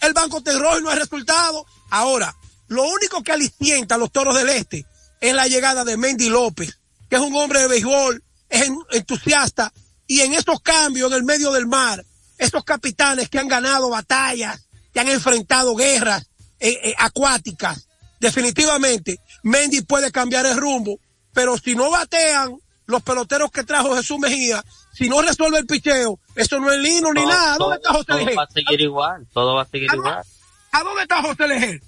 el 0.01 0.13
banco 0.13 0.39
está 0.39 0.51
en 0.51 0.59
rojo 0.61 0.79
y 0.79 0.81
no 0.81 0.89
hay 0.89 0.97
resultado. 0.97 1.63
Ahora, 1.91 2.35
lo 2.69 2.81
único 2.87 3.21
que 3.21 3.33
alicienta 3.33 3.93
a 3.95 3.97
los 3.99 4.11
toros 4.11 4.33
del 4.33 4.49
este 4.49 4.87
es 5.21 5.33
la 5.35 5.47
llegada 5.47 5.85
de 5.85 5.95
Mendy 5.95 6.29
López, 6.29 6.79
que 7.07 7.17
es 7.17 7.21
un 7.21 7.35
hombre 7.35 7.59
de 7.59 7.67
béisbol, 7.67 8.23
es 8.49 8.67
entusiasta, 8.93 9.71
y 10.07 10.21
en 10.21 10.33
estos 10.33 10.59
cambios 10.61 11.11
en 11.11 11.17
el 11.17 11.23
medio 11.23 11.51
del 11.51 11.67
mar, 11.67 12.03
estos 12.39 12.63
capitanes 12.63 13.29
que 13.29 13.37
han 13.37 13.47
ganado 13.47 13.89
batallas, 13.89 14.67
que 14.91 15.01
han 15.01 15.09
enfrentado 15.09 15.75
guerras, 15.75 16.27
eh, 16.59 16.79
eh, 16.83 16.95
acuáticas. 16.97 17.87
Definitivamente, 18.19 19.19
Mendy 19.43 19.81
puede 19.81 20.11
cambiar 20.11 20.45
el 20.45 20.57
rumbo, 20.57 20.99
pero 21.33 21.57
si 21.57 21.75
no 21.75 21.91
batean 21.91 22.57
los 22.87 23.03
peloteros 23.03 23.51
que 23.51 23.63
trajo 23.63 23.95
Jesús 23.95 24.17
Mejía, 24.17 24.63
si 24.93 25.07
no 25.09 25.21
resuelve 25.21 25.59
el 25.59 25.67
picheo, 25.67 26.19
eso 26.35 26.59
no 26.59 26.71
es 26.71 26.79
lino 26.79 27.13
ni 27.13 27.25
nada. 27.25 27.57
¿Dónde 27.57 27.75
está 27.75 27.93
José 27.93 28.05
Todo 28.07 28.35
va 28.35 28.43
a 28.43 28.51
seguir 28.51 28.81
igual, 28.81 29.27
todo 29.33 29.55
va 29.55 29.61
a 29.61 29.65
seguir 29.65 29.89
igual. 29.93 30.23
¿A 30.71 30.83
dónde 30.83 31.01
está 31.03 31.21
José 31.21 31.47
Leger? 31.47 31.81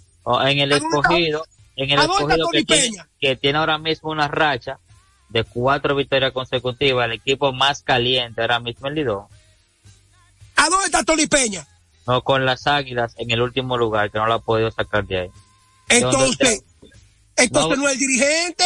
en 0.43 0.59
el 0.59 0.71
escogido, 0.71 1.45
en 1.75 1.89
el 1.89 1.99
escogido 1.99 2.49
que 2.51 2.63
tiene, 2.63 2.97
que 3.19 3.35
tiene 3.35 3.57
ahora 3.57 3.79
mismo 3.79 4.11
una 4.11 4.27
racha 4.27 4.77
de 5.29 5.43
cuatro 5.43 5.95
victorias 5.95 6.31
consecutivas, 6.33 7.05
el 7.05 7.13
equipo 7.13 7.51
más 7.51 7.81
caliente 7.81 8.41
ahora 8.41 8.59
mismo 8.59 8.87
el 8.87 8.95
Lidón. 8.95 9.25
¿A 10.55 10.69
dónde 10.69 10.85
está 10.85 11.03
Tony 11.03 11.27
Peña? 11.27 11.65
No, 12.09 12.23
con 12.23 12.43
las 12.43 12.65
Águilas 12.65 13.13
en 13.17 13.29
el 13.29 13.39
último 13.39 13.77
lugar, 13.77 14.09
que 14.09 14.17
no 14.17 14.25
lo 14.25 14.33
ha 14.33 14.39
podido 14.39 14.71
sacar 14.71 15.05
de 15.05 15.19
ahí. 15.19 15.29
Entonces, 15.89 16.63
entonces 17.35 17.77
no, 17.77 17.87
es 17.87 17.93
el 17.93 17.99
dirigente. 17.99 18.65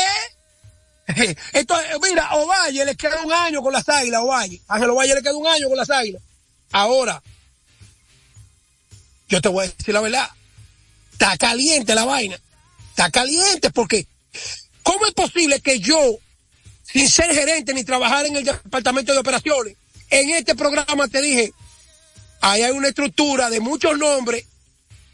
Entonces, 1.51 1.87
mira, 2.01 2.35
Ovalle 2.35 2.85
le 2.85 2.95
queda 2.95 3.21
un 3.21 3.33
año 3.33 3.61
con 3.61 3.73
las 3.73 3.89
Águilas, 3.89 4.21
Ovalle. 4.21 4.61
Ángel 4.69 4.91
Ovalle 4.91 5.15
le 5.15 5.21
queda 5.21 5.35
un 5.35 5.45
año 5.45 5.67
con 5.67 5.75
las 5.75 5.89
Águilas. 5.89 6.21
Ahora, 6.71 7.21
yo 9.27 9.41
te 9.41 9.49
voy 9.49 9.65
a 9.65 9.67
decir 9.67 9.93
la 9.93 9.99
verdad. 9.99 10.29
Está 11.11 11.35
caliente 11.35 11.95
la 11.95 12.05
vaina. 12.05 12.39
Está 12.91 13.11
caliente 13.11 13.71
porque, 13.71 14.07
¿cómo 14.83 15.05
es 15.05 15.13
posible 15.13 15.59
que 15.59 15.81
yo, 15.81 15.99
sin 16.85 17.09
ser 17.09 17.35
gerente 17.35 17.73
ni 17.73 17.83
trabajar 17.83 18.25
en 18.25 18.37
el 18.37 18.45
departamento 18.45 19.11
de 19.11 19.19
operaciones, 19.19 19.75
en 20.09 20.29
este 20.29 20.55
programa 20.55 21.09
te 21.09 21.21
dije, 21.21 21.51
ahí 22.43 22.61
hay 22.61 22.71
una 22.71 22.89
estructura 22.89 23.49
de 23.49 23.61
muchos 23.61 23.97
nombres, 23.97 24.45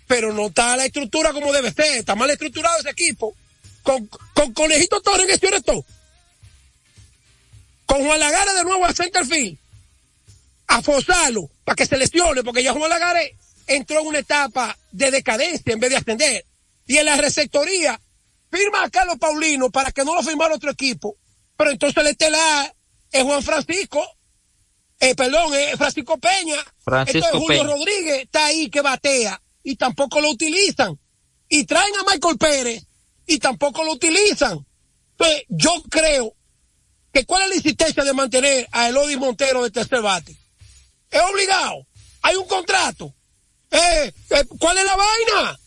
pero 0.07 0.33
no 0.33 0.47
está 0.47 0.75
la 0.75 0.85
estructura 0.85 1.31
como 1.31 1.53
debe 1.53 1.71
ser, 1.71 1.99
está 1.99 2.15
mal 2.15 2.29
estructurado 2.31 2.79
ese 2.79 2.89
equipo. 2.89 3.35
Con, 3.83 4.07
con 4.33 4.51
Conejito 4.53 4.99
Torres 5.01 5.27
en 5.27 5.33
este 5.35 5.61
todo. 5.61 5.85
Con 7.85 8.03
Juan 8.03 8.19
Lagare 8.19 8.53
de 8.53 8.63
nuevo 8.63 8.83
a 8.83 8.93
centerfield. 8.93 9.57
A 10.67 10.81
forzarlo 10.81 11.49
para 11.63 11.75
que 11.75 11.85
se 11.85 11.97
lesione, 11.97 12.43
porque 12.43 12.63
ya 12.63 12.73
Juan 12.73 12.89
Lagare 12.89 13.35
entró 13.67 14.01
en 14.01 14.07
una 14.07 14.19
etapa 14.19 14.75
de 14.91 15.11
decadencia 15.11 15.71
en 15.71 15.79
vez 15.79 15.91
de 15.91 15.97
ascender. 15.97 16.45
Y 16.87 16.97
en 16.97 17.05
la 17.05 17.15
receptoría 17.15 17.99
firma 18.51 18.83
a 18.83 18.89
Carlos 18.89 19.17
Paulino 19.19 19.69
para 19.69 19.91
que 19.91 20.03
no 20.03 20.15
lo 20.15 20.23
firmara 20.23 20.55
otro 20.55 20.71
equipo. 20.71 21.15
Pero 21.55 21.69
entonces 21.69 21.97
el 21.97 22.07
estelar 22.07 22.73
es 23.11 23.23
Juan 23.23 23.43
Francisco 23.43 24.03
eh, 24.99 25.15
perdón, 25.15 25.53
eh, 25.53 25.75
Francisco 25.77 26.17
Peña. 26.17 26.55
Francisco 26.83 27.25
Entonces 27.25 27.41
Julio 27.41 27.63
Rodríguez 27.63 28.23
está 28.23 28.47
ahí 28.47 28.69
que 28.69 28.81
batea 28.81 29.41
y 29.63 29.75
tampoco 29.75 30.19
lo 30.19 30.29
utilizan. 30.29 30.99
Y 31.47 31.65
traen 31.65 31.93
a 31.95 32.11
Michael 32.11 32.37
Pérez 32.37 32.83
y 33.25 33.39
tampoco 33.39 33.83
lo 33.83 33.93
utilizan. 33.93 34.65
Entonces 35.11 35.45
yo 35.49 35.81
creo 35.89 36.33
que 37.13 37.25
cuál 37.25 37.43
es 37.43 37.49
la 37.49 37.55
insistencia 37.55 38.03
de 38.03 38.13
mantener 38.13 38.67
a 38.71 38.89
Elodie 38.89 39.17
Montero 39.17 39.63
de 39.63 39.71
tercer 39.71 40.01
bate. 40.01 40.35
Es 41.09 41.21
obligado. 41.21 41.87
Hay 42.21 42.35
un 42.35 42.47
contrato. 42.47 43.13
Eh, 43.71 44.13
eh 44.29 44.45
¿Cuál 44.59 44.77
es 44.77 44.85
la 44.85 44.95
vaina? 44.95 45.59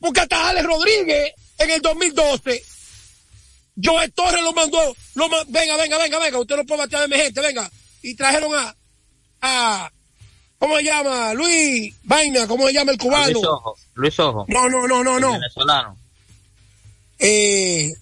Porque 0.00 0.20
hasta 0.20 0.48
Alex 0.48 0.66
Rodríguez 0.66 1.32
en 1.58 1.70
el 1.70 1.80
2012 1.80 2.62
Joe 3.82 4.08
Torres 4.10 4.42
lo 4.42 4.52
mandó, 4.52 4.96
lo 5.14 5.28
venga, 5.48 5.76
venga, 5.76 5.98
venga, 5.98 6.18
venga, 6.18 6.38
usted 6.38 6.56
no 6.56 6.64
puede 6.64 6.80
batear 6.82 7.02
de 7.02 7.08
mi 7.08 7.22
gente, 7.22 7.40
venga, 7.42 7.70
y 8.06 8.14
trajeron 8.14 8.54
a, 8.54 8.76
a, 9.40 9.92
¿cómo 10.58 10.76
se 10.76 10.84
llama? 10.84 11.34
Luis 11.34 11.92
Vaina, 12.04 12.46
¿cómo 12.46 12.68
se 12.68 12.72
llama 12.72 12.92
el 12.92 12.98
cubano? 12.98 13.32
Luis 13.32 13.44
Ojo. 13.44 13.76
Luis 13.94 14.20
Ojo. 14.20 14.44
No, 14.46 14.68
no, 14.68 14.86
no, 14.86 15.02
no, 15.02 15.18
no. 15.18 15.32
Venezolano. 15.32 15.96
Eh, 17.18 17.92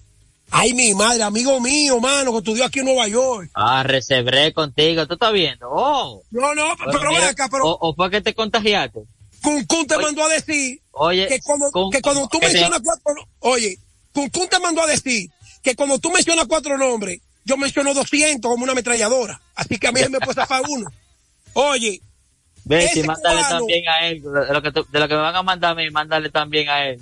ay, 0.50 0.74
mi 0.74 0.92
madre, 0.92 1.22
amigo 1.22 1.58
mío, 1.58 2.00
mano, 2.00 2.32
que 2.32 2.38
estudió 2.38 2.66
aquí 2.66 2.80
en 2.80 2.84
Nueva 2.84 3.08
York. 3.08 3.50
Ah, 3.54 3.82
recebré 3.82 4.52
contigo, 4.52 5.06
¿tú 5.06 5.14
estás 5.14 5.32
viendo? 5.32 5.70
Oh. 5.70 6.22
No, 6.30 6.54
no, 6.54 6.74
pero, 6.76 7.10
ven 7.10 7.24
acá, 7.24 7.48
pero. 7.50 7.64
O, 7.64 7.94
fue 7.94 8.10
que 8.10 8.20
te 8.20 8.34
contagiaste. 8.34 9.00
Cuncún 9.42 9.86
te 9.86 9.96
mandó 9.96 10.22
a 10.24 10.28
decir 10.28 10.82
oye, 10.92 11.28
que 11.28 11.40
cuando, 11.40 11.70
que 11.90 12.02
cuando 12.02 12.28
tú 12.28 12.38
mencionas 12.40 12.80
cuatro, 12.82 13.26
oye, 13.40 13.78
Cuncún 14.12 14.48
te 14.48 14.60
mandó 14.60 14.82
a 14.82 14.86
decir 14.86 15.30
que 15.62 15.74
cuando 15.74 15.98
tú 15.98 16.10
mencionas 16.10 16.46
cuatro 16.46 16.76
nombres, 16.76 17.20
yo 17.44 17.56
menciono 17.56 17.94
200 17.94 18.50
como 18.50 18.64
una 18.64 18.72
ametralladora. 18.72 19.40
Así 19.54 19.78
que 19.78 19.88
a 19.88 19.92
mí 19.92 20.00
me 20.10 20.18
puede 20.20 20.34
zafar 20.34 20.62
uno. 20.68 20.86
Oye, 21.52 22.00
Ve, 22.64 22.88
si 22.88 23.02
mándale 23.02 23.42
también 23.42 23.84
a 23.88 24.06
él. 24.06 24.22
De 24.22 24.52
lo, 24.52 24.62
que 24.62 24.70
de 24.70 25.00
lo 25.00 25.08
que 25.08 25.14
me 25.14 25.20
van 25.20 25.36
a 25.36 25.42
mandar 25.42 25.72
a 25.72 25.74
mí, 25.74 25.90
mándale 25.90 26.30
también 26.30 26.68
a 26.68 26.86
él. 26.86 27.00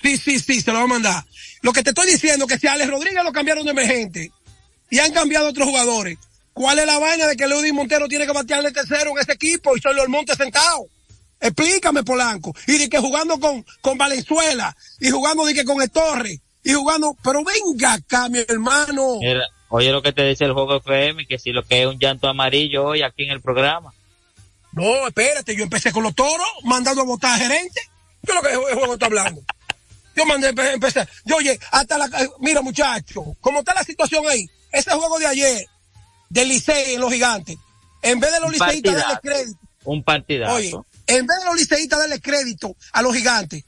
Sí, 0.00 0.16
sí, 0.16 0.38
sí, 0.38 0.60
se 0.60 0.72
lo 0.72 0.78
va 0.78 0.84
a 0.84 0.88
mandar. 0.88 1.24
Lo 1.62 1.72
que 1.72 1.82
te 1.82 1.90
estoy 1.90 2.06
diciendo 2.06 2.46
que 2.46 2.58
si 2.58 2.66
a 2.66 2.72
Alex 2.72 2.90
Rodríguez 2.90 3.24
lo 3.24 3.32
cambiaron 3.32 3.64
de 3.64 3.72
emergente 3.72 4.32
y 4.90 4.98
han 4.98 5.12
cambiado 5.12 5.48
otros 5.48 5.68
jugadores, 5.68 6.18
¿cuál 6.52 6.78
es 6.78 6.86
la 6.86 6.98
vaina 6.98 7.26
de 7.26 7.36
que 7.36 7.46
Leudy 7.46 7.72
Montero 7.72 8.08
tiene 8.08 8.26
que 8.26 8.32
batearle 8.32 8.72
tercero 8.72 9.10
en 9.10 9.18
ese 9.18 9.32
equipo 9.32 9.76
y 9.76 9.80
solo 9.80 10.02
el 10.02 10.08
Monte 10.08 10.34
sentado? 10.36 10.86
Explícame, 11.40 12.04
Polanco. 12.04 12.54
Y 12.68 12.78
de 12.78 12.88
que 12.88 12.98
jugando 12.98 13.38
con, 13.40 13.64
con 13.80 13.98
Valenzuela, 13.98 14.76
y 15.00 15.10
jugando 15.10 15.44
de 15.44 15.54
que 15.54 15.64
con 15.64 15.82
el 15.82 15.90
Torre, 15.90 16.40
y 16.62 16.72
jugando, 16.72 17.16
pero 17.22 17.42
venga 17.44 17.94
acá, 17.94 18.28
mi 18.28 18.38
hermano. 18.46 19.18
oye 19.68 19.90
lo 19.90 20.02
que 20.02 20.12
te 20.12 20.24
dice 20.24 20.44
el 20.44 20.52
juego 20.52 20.76
FM, 20.76 21.26
que 21.26 21.38
si 21.38 21.50
lo 21.50 21.64
que 21.64 21.82
es 21.82 21.86
un 21.86 21.98
llanto 21.98 22.28
amarillo 22.28 22.84
hoy 22.84 23.02
aquí 23.02 23.24
en 23.24 23.30
el 23.30 23.40
programa. 23.40 23.92
No, 24.72 25.06
espérate, 25.06 25.54
yo 25.54 25.64
empecé 25.64 25.92
con 25.92 26.02
los 26.02 26.14
toros, 26.14 26.48
mandando 26.64 27.02
a 27.02 27.04
votar 27.04 27.34
a 27.34 27.44
gerente. 27.44 27.80
¿Qué 28.24 28.32
es 28.32 28.34
lo 28.34 28.42
que 28.42 28.70
el 28.70 28.76
juego 28.78 28.94
está 28.94 29.06
hablando? 29.06 29.42
Yo 30.14 30.26
mandé, 30.26 30.48
empecé, 30.48 31.08
yo 31.24 31.36
oye, 31.36 31.58
hasta 31.70 31.98
la, 31.98 32.06
eh, 32.06 32.28
mira 32.40 32.60
muchacho, 32.60 33.24
¿cómo 33.40 33.60
está 33.60 33.74
la 33.74 33.82
situación 33.82 34.24
ahí, 34.28 34.46
ese 34.70 34.90
juego 34.90 35.18
de 35.18 35.26
ayer, 35.26 35.66
del 36.28 36.48
Licey 36.48 36.94
en 36.94 37.00
los 37.00 37.12
gigantes, 37.12 37.56
en 38.02 38.20
vez 38.20 38.32
de 38.32 38.40
los 38.40 38.52
liceístas 38.52 38.94
darle 38.94 39.18
crédito. 39.22 39.58
Un 39.84 40.02
partidazo. 40.02 40.54
Oye, 40.54 40.72
en 41.06 41.26
vez 41.26 41.38
de 41.38 41.44
los 41.46 41.56
liceístas 41.56 41.98
darle 41.98 42.20
crédito 42.20 42.76
a 42.92 43.02
los 43.02 43.14
gigantes, 43.14 43.64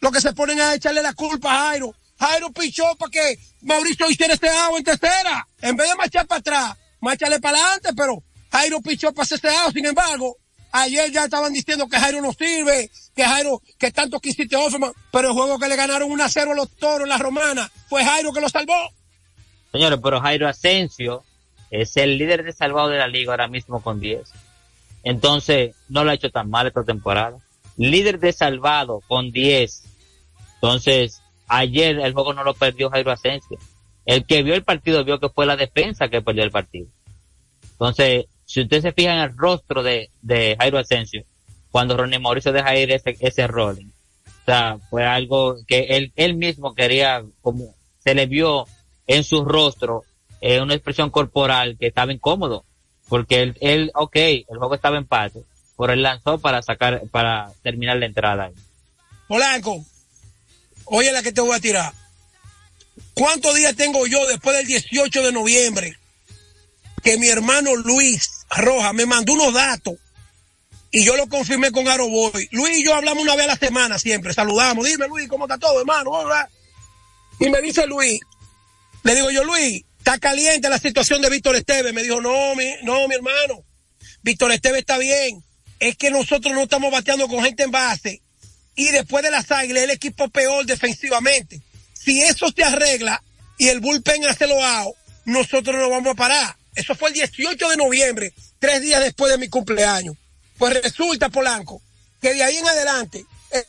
lo 0.00 0.10
que 0.10 0.20
se 0.20 0.32
ponen 0.32 0.60
a 0.60 0.74
echarle 0.74 1.02
la 1.02 1.12
culpa 1.12 1.52
a 1.52 1.68
Jairo. 1.68 1.94
Jairo 2.22 2.52
pichó 2.52 2.84
para 2.96 3.10
que 3.10 3.36
Mauricio 3.62 4.08
hiciera 4.08 4.34
este 4.34 4.48
agua 4.48 4.78
en 4.78 4.84
tercera. 4.84 5.48
En 5.60 5.76
vez 5.76 5.88
de 5.88 5.96
marchar 5.96 6.24
para 6.24 6.38
atrás, 6.38 6.76
marcharle 7.00 7.40
para 7.40 7.58
adelante, 7.58 7.90
pero 7.96 8.22
Jairo 8.52 8.80
pichó 8.80 9.12
para 9.12 9.24
hacer 9.24 9.36
este 9.36 9.48
agua. 9.48 9.72
Sin 9.72 9.86
embargo, 9.86 10.36
ayer 10.70 11.10
ya 11.10 11.24
estaban 11.24 11.52
diciendo 11.52 11.88
que 11.88 11.98
Jairo 11.98 12.22
no 12.22 12.32
sirve, 12.32 12.88
que 13.16 13.24
Jairo, 13.24 13.60
que 13.76 13.90
tanto 13.90 14.20
quisiste 14.20 14.54
Offerman, 14.54 14.92
pero 15.10 15.28
el 15.28 15.34
juego 15.34 15.58
que 15.58 15.66
le 15.68 15.74
ganaron 15.74 16.12
1 16.12 16.24
a 16.24 16.28
0 16.28 16.52
a 16.52 16.54
los 16.54 16.70
toros 16.76 17.02
en 17.02 17.08
la 17.08 17.18
romana, 17.18 17.68
fue 17.88 18.04
Jairo 18.04 18.32
que 18.32 18.40
lo 18.40 18.48
salvó. 18.48 18.92
Señores, 19.72 19.98
pero 20.00 20.20
Jairo 20.20 20.48
Asensio 20.48 21.24
es 21.72 21.96
el 21.96 22.18
líder 22.18 22.44
de 22.44 22.52
salvado 22.52 22.88
de 22.88 22.98
la 22.98 23.08
liga 23.08 23.32
ahora 23.32 23.48
mismo 23.48 23.82
con 23.82 23.98
10. 23.98 24.30
Entonces, 25.02 25.74
no 25.88 26.04
lo 26.04 26.12
ha 26.12 26.14
hecho 26.14 26.30
tan 26.30 26.48
mal 26.50 26.68
esta 26.68 26.84
temporada. 26.84 27.38
Líder 27.76 28.20
de 28.20 28.32
salvado 28.32 29.00
con 29.08 29.32
10. 29.32 29.82
Entonces, 30.54 31.21
ayer 31.52 31.98
el 31.98 32.14
juego 32.14 32.32
no 32.32 32.44
lo 32.44 32.54
perdió 32.54 32.90
Jairo 32.90 33.10
Asensio. 33.10 33.58
El 34.04 34.26
que 34.26 34.42
vio 34.42 34.54
el 34.54 34.64
partido 34.64 35.04
vio 35.04 35.20
que 35.20 35.28
fue 35.28 35.46
la 35.46 35.56
defensa 35.56 36.08
que 36.08 36.22
perdió 36.22 36.42
el 36.42 36.50
partido. 36.50 36.88
Entonces, 37.72 38.26
si 38.44 38.62
usted 38.62 38.80
se 38.82 38.92
fija 38.92 39.12
en 39.12 39.20
el 39.20 39.36
rostro 39.36 39.82
de, 39.82 40.10
de 40.22 40.56
Jairo 40.58 40.78
Asensio, 40.78 41.24
cuando 41.70 41.96
Ronnie 41.96 42.18
Mauricio 42.18 42.52
deja 42.52 42.76
ir 42.76 42.90
ese, 42.90 43.16
ese 43.20 43.46
rolling, 43.46 43.86
o 43.86 44.44
sea, 44.44 44.78
fue 44.90 45.04
algo 45.04 45.56
que 45.66 45.82
él, 45.90 46.12
él 46.16 46.34
mismo 46.34 46.74
quería, 46.74 47.22
como 47.42 47.74
se 47.98 48.14
le 48.14 48.26
vio 48.26 48.66
en 49.06 49.22
su 49.22 49.44
rostro, 49.44 50.04
una 50.60 50.74
expresión 50.74 51.10
corporal 51.10 51.76
que 51.78 51.86
estaba 51.86 52.12
incómodo, 52.12 52.64
porque 53.08 53.42
él, 53.42 53.56
él, 53.60 53.92
ok, 53.94 54.16
el 54.16 54.58
juego 54.58 54.74
estaba 54.74 54.96
en 54.96 55.02
empate, 55.02 55.44
pero 55.78 55.92
él 55.92 56.02
lanzó 56.02 56.38
para 56.38 56.62
sacar, 56.62 57.02
para 57.10 57.52
terminar 57.62 57.98
la 57.98 58.06
entrada. 58.06 58.50
Polanco, 59.28 59.84
oye 60.92 61.10
la 61.10 61.22
que 61.22 61.32
te 61.32 61.40
voy 61.40 61.56
a 61.56 61.60
tirar. 61.60 61.92
¿Cuántos 63.14 63.54
días 63.54 63.74
tengo 63.74 64.06
yo 64.06 64.26
después 64.26 64.56
del 64.56 64.66
18 64.66 65.22
de 65.22 65.32
noviembre 65.32 65.98
que 67.02 67.16
mi 67.18 67.28
hermano 67.28 67.74
Luis 67.74 68.44
Roja 68.50 68.92
me 68.92 69.06
mandó 69.06 69.32
unos 69.32 69.54
datos 69.54 69.94
y 70.90 71.04
yo 71.04 71.16
lo 71.16 71.26
confirmé 71.28 71.72
con 71.72 71.88
Aroboy. 71.88 72.48
Luis 72.52 72.78
y 72.78 72.84
yo 72.84 72.94
hablamos 72.94 73.22
una 73.22 73.34
vez 73.34 73.46
a 73.46 73.48
la 73.48 73.56
semana 73.56 73.98
siempre, 73.98 74.34
saludamos. 74.34 74.84
Dime, 74.84 75.08
Luis, 75.08 75.26
¿cómo 75.28 75.46
está 75.46 75.58
todo, 75.58 75.80
hermano? 75.80 76.10
Y 77.40 77.48
me 77.48 77.62
dice 77.62 77.86
Luis, 77.86 78.20
le 79.02 79.14
digo 79.14 79.30
yo, 79.30 79.42
Luis, 79.44 79.82
está 79.98 80.18
caliente 80.18 80.68
la 80.68 80.78
situación 80.78 81.22
de 81.22 81.30
Víctor 81.30 81.56
Esteves. 81.56 81.94
Me 81.94 82.02
dijo, 82.02 82.20
no, 82.20 82.54
mi, 82.54 82.66
no, 82.82 83.08
mi 83.08 83.14
hermano, 83.14 83.64
Víctor 84.22 84.52
Esteves 84.52 84.80
está 84.80 84.98
bien. 84.98 85.42
Es 85.80 85.96
que 85.96 86.10
nosotros 86.10 86.54
no 86.54 86.64
estamos 86.64 86.92
bateando 86.92 87.26
con 87.26 87.42
gente 87.42 87.62
en 87.62 87.70
base 87.70 88.20
y 88.74 88.90
después 88.90 89.22
de 89.24 89.30
las 89.30 89.50
águilas 89.50 89.84
el 89.84 89.90
equipo 89.90 90.28
peor 90.28 90.64
defensivamente. 90.66 91.60
Si 91.92 92.22
eso 92.22 92.48
se 92.54 92.64
arregla 92.64 93.22
y 93.58 93.68
el 93.68 93.80
bullpen 93.80 94.26
hace 94.26 94.46
lo 94.46 94.62
hago, 94.62 94.94
nosotros 95.24 95.76
no 95.76 95.88
vamos 95.90 96.12
a 96.12 96.16
parar. 96.16 96.56
Eso 96.74 96.94
fue 96.94 97.10
el 97.10 97.14
18 97.14 97.68
de 97.68 97.76
noviembre, 97.76 98.32
tres 98.58 98.80
días 98.82 99.00
después 99.00 99.30
de 99.30 99.38
mi 99.38 99.48
cumpleaños. 99.48 100.16
Pues 100.58 100.82
resulta, 100.82 101.28
Polanco, 101.28 101.82
que 102.20 102.34
de 102.34 102.42
ahí 102.42 102.56
en 102.56 102.66
adelante 102.66 103.24
eh, 103.50 103.64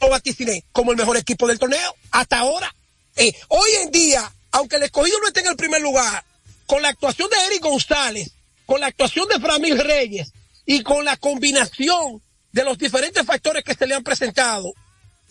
lo 0.00 0.08
vaticiné 0.08 0.64
como 0.72 0.92
el 0.92 0.98
mejor 0.98 1.16
equipo 1.16 1.46
del 1.46 1.58
torneo 1.58 1.94
hasta 2.10 2.38
ahora. 2.38 2.74
Eh, 3.16 3.32
hoy 3.48 3.70
en 3.82 3.90
día, 3.90 4.32
aunque 4.52 4.76
el 4.76 4.84
escogido 4.84 5.18
no 5.20 5.28
esté 5.28 5.40
en 5.40 5.48
el 5.48 5.56
primer 5.56 5.80
lugar, 5.80 6.24
con 6.66 6.82
la 6.82 6.88
actuación 6.88 7.28
de 7.30 7.46
Eric 7.46 7.62
González, 7.62 8.30
con 8.66 8.80
la 8.80 8.86
actuación 8.86 9.26
de 9.28 9.40
Framil 9.40 9.78
Reyes 9.78 10.30
y 10.66 10.82
con 10.82 11.04
la 11.04 11.16
combinación 11.16 12.22
de 12.52 12.64
los 12.64 12.78
diferentes 12.78 13.24
factores 13.24 13.64
que 13.64 13.74
se 13.74 13.86
le 13.86 13.94
han 13.94 14.02
presentado, 14.02 14.72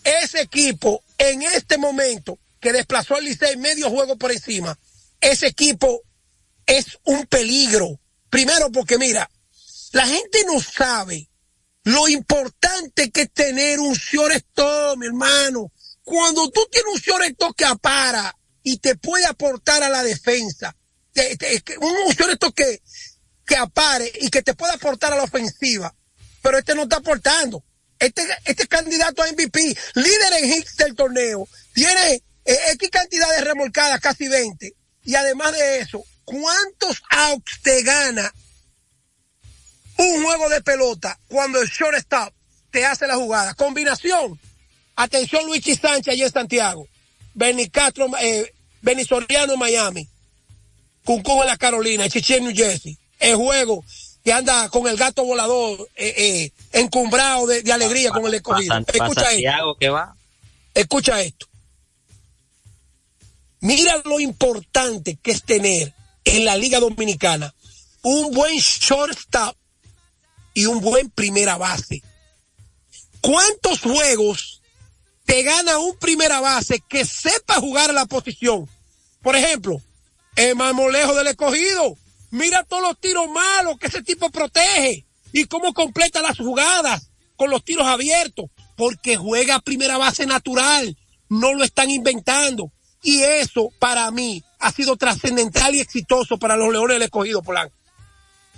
ese 0.04 0.40
equipo 0.40 1.02
en 1.18 1.42
este 1.42 1.78
momento 1.78 2.38
que 2.60 2.72
desplazó 2.72 3.16
al 3.16 3.24
Licey 3.24 3.56
medio 3.56 3.90
juego 3.90 4.16
por 4.16 4.32
encima, 4.32 4.78
ese 5.20 5.48
equipo 5.48 6.02
es 6.66 6.98
un 7.04 7.26
peligro. 7.26 8.00
Primero 8.30 8.70
porque 8.70 8.98
mira, 8.98 9.28
la 9.92 10.06
gente 10.06 10.44
no 10.46 10.60
sabe 10.60 11.28
lo 11.84 12.08
importante 12.08 13.10
que 13.10 13.22
es 13.22 13.32
tener 13.32 13.80
un 13.80 13.94
shortstop, 13.94 14.98
mi 14.98 15.06
hermano. 15.06 15.72
Cuando 16.02 16.50
tú 16.50 16.66
tienes 16.70 16.92
un 16.92 17.00
shortstop 17.00 17.56
que 17.56 17.64
apara 17.64 18.34
y 18.62 18.78
te 18.78 18.96
puede 18.96 19.26
aportar 19.26 19.82
a 19.82 19.88
la 19.88 20.02
defensa, 20.02 20.76
un 21.80 22.12
shortstop 22.12 22.54
que, 22.54 22.82
que 23.46 23.56
apare 23.56 24.12
y 24.20 24.28
que 24.28 24.42
te 24.42 24.54
puede 24.54 24.74
aportar 24.74 25.12
a 25.12 25.16
la 25.16 25.24
ofensiva, 25.24 25.94
pero 26.42 26.58
este 26.58 26.74
no 26.74 26.84
está 26.84 26.96
aportando. 26.96 27.62
Este, 27.98 28.22
este 28.44 28.66
candidato 28.68 29.22
a 29.22 29.32
MVP, 29.32 29.76
líder 29.94 30.32
en 30.40 30.52
hits 30.52 30.76
del 30.76 30.94
torneo, 30.94 31.48
tiene 31.74 32.22
eh, 32.44 32.58
X 32.74 32.90
cantidades 32.90 33.44
remolcadas, 33.44 34.00
casi 34.00 34.28
20, 34.28 34.72
y 35.04 35.14
además 35.14 35.52
de 35.52 35.80
eso, 35.80 36.04
¿cuántos 36.24 37.02
outs 37.10 37.60
te 37.62 37.82
gana 37.82 38.32
un 39.96 40.22
juego 40.22 40.48
de 40.48 40.60
pelota 40.62 41.18
cuando 41.28 41.60
el 41.60 41.68
shortstop 41.68 42.32
te 42.70 42.84
hace 42.84 43.06
la 43.06 43.16
jugada? 43.16 43.54
Combinación. 43.54 44.38
Atención 44.94 45.46
Luigi 45.46 45.74
Sánchez 45.76 46.12
allí 46.12 46.22
en 46.22 46.32
Santiago. 46.32 46.86
Benny 47.34 47.70
eh, 48.20 48.52
Benny 48.82 49.06
en 49.10 49.58
Miami. 49.58 50.08
Cuncún 51.04 51.42
en 51.42 51.46
la 51.46 51.56
Carolina, 51.56 52.08
Chichi 52.08 52.34
en 52.34 52.44
New 52.44 52.54
Jersey. 52.54 52.98
El 53.18 53.36
juego 53.36 53.84
que 54.28 54.34
anda 54.34 54.68
con 54.68 54.86
el 54.86 54.98
gato 54.98 55.24
volador 55.24 55.88
eh, 55.96 56.12
eh, 56.18 56.52
encumbrado 56.72 57.46
de, 57.46 57.72
alegría 57.72 58.10
con 58.10 58.26
el 58.26 58.34
escogido. 58.34 58.76
Escucha 58.76 59.32
esto. 59.32 59.90
va? 59.90 60.14
Escucha 60.74 61.22
esto. 61.22 61.46
Mira 63.60 64.02
lo 64.04 64.20
importante 64.20 65.16
que 65.22 65.30
es 65.30 65.42
tener 65.44 65.94
en 66.26 66.44
la 66.44 66.58
Liga 66.58 66.78
Dominicana 66.78 67.54
un 68.02 68.34
buen 68.34 68.58
shortstop 68.58 69.56
y 70.52 70.66
un 70.66 70.82
buen 70.82 71.08
primera 71.08 71.56
base. 71.56 72.02
¿Cuántos 73.22 73.80
juegos 73.80 74.60
te 75.24 75.42
gana 75.42 75.78
un 75.78 75.96
primera 75.96 76.40
base 76.40 76.82
que 76.86 77.06
sepa 77.06 77.54
jugar 77.54 77.88
a 77.88 77.94
la 77.94 78.04
posición? 78.04 78.68
Por 79.22 79.36
ejemplo, 79.36 79.80
el 80.36 80.54
mamolejo 80.54 81.14
del 81.14 81.28
escogido. 81.28 81.96
Mira 82.30 82.64
todos 82.64 82.82
los 82.82 82.98
tiros 82.98 83.28
malos 83.28 83.78
que 83.78 83.86
ese 83.86 84.02
tipo 84.02 84.30
protege 84.30 85.04
y 85.32 85.44
cómo 85.44 85.72
completa 85.72 86.22
las 86.22 86.38
jugadas 86.38 87.10
con 87.36 87.50
los 87.50 87.64
tiros 87.64 87.86
abiertos, 87.86 88.46
porque 88.76 89.16
juega 89.16 89.60
primera 89.60 89.96
base 89.96 90.26
natural, 90.26 90.96
no 91.28 91.54
lo 91.54 91.64
están 91.64 91.90
inventando. 91.90 92.70
Y 93.02 93.22
eso, 93.22 93.70
para 93.78 94.10
mí, 94.10 94.42
ha 94.58 94.72
sido 94.72 94.96
trascendental 94.96 95.74
y 95.74 95.80
exitoso 95.80 96.38
para 96.38 96.56
los 96.56 96.72
Leones 96.72 96.96
del 96.96 97.02
Escogido, 97.02 97.42
Polanco. 97.42 97.74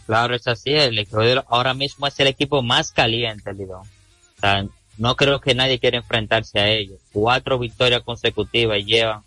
Claro, 0.06 0.34
es 0.34 0.48
así. 0.48 0.70
El 0.70 0.98
Escogido 0.98 1.44
ahora 1.48 1.74
mismo 1.74 2.06
es 2.06 2.18
el 2.20 2.28
equipo 2.28 2.62
más 2.62 2.90
caliente, 2.90 3.52
Lidón. 3.52 3.86
O 4.42 4.68
no 4.96 5.16
creo 5.16 5.40
que 5.40 5.54
nadie 5.54 5.78
quiera 5.78 5.98
enfrentarse 5.98 6.58
a 6.58 6.68
ellos. 6.68 6.98
Cuatro 7.12 7.58
victorias 7.58 8.02
consecutivas 8.02 8.84
llevan. 8.84 9.22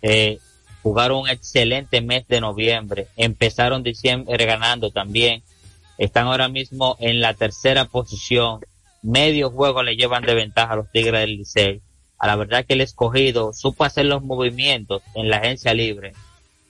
Eh, 0.00 0.38
jugaron 0.82 1.20
un 1.20 1.28
excelente 1.28 2.00
mes 2.00 2.26
de 2.28 2.40
noviembre. 2.40 3.06
Empezaron 3.16 3.82
diciembre 3.82 4.44
ganando 4.44 4.90
también. 4.90 5.42
Están 5.98 6.26
ahora 6.26 6.48
mismo 6.48 6.96
en 7.00 7.20
la 7.20 7.34
tercera 7.34 7.84
posición. 7.84 8.60
Medio 9.02 9.50
juego 9.50 9.82
le 9.82 9.96
llevan 9.96 10.24
de 10.24 10.34
ventaja 10.34 10.72
a 10.72 10.76
los 10.76 10.90
Tigres 10.90 11.20
del 11.20 11.36
Licey 11.36 11.80
a 12.22 12.28
la 12.28 12.36
verdad 12.36 12.64
que 12.64 12.74
el 12.74 12.80
escogido 12.80 13.52
supo 13.52 13.82
hacer 13.82 14.06
los 14.06 14.22
movimientos 14.22 15.02
en 15.16 15.28
la 15.28 15.38
agencia 15.38 15.74
libre 15.74 16.12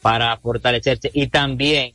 para 0.00 0.34
fortalecerse 0.38 1.10
y 1.12 1.26
también 1.26 1.92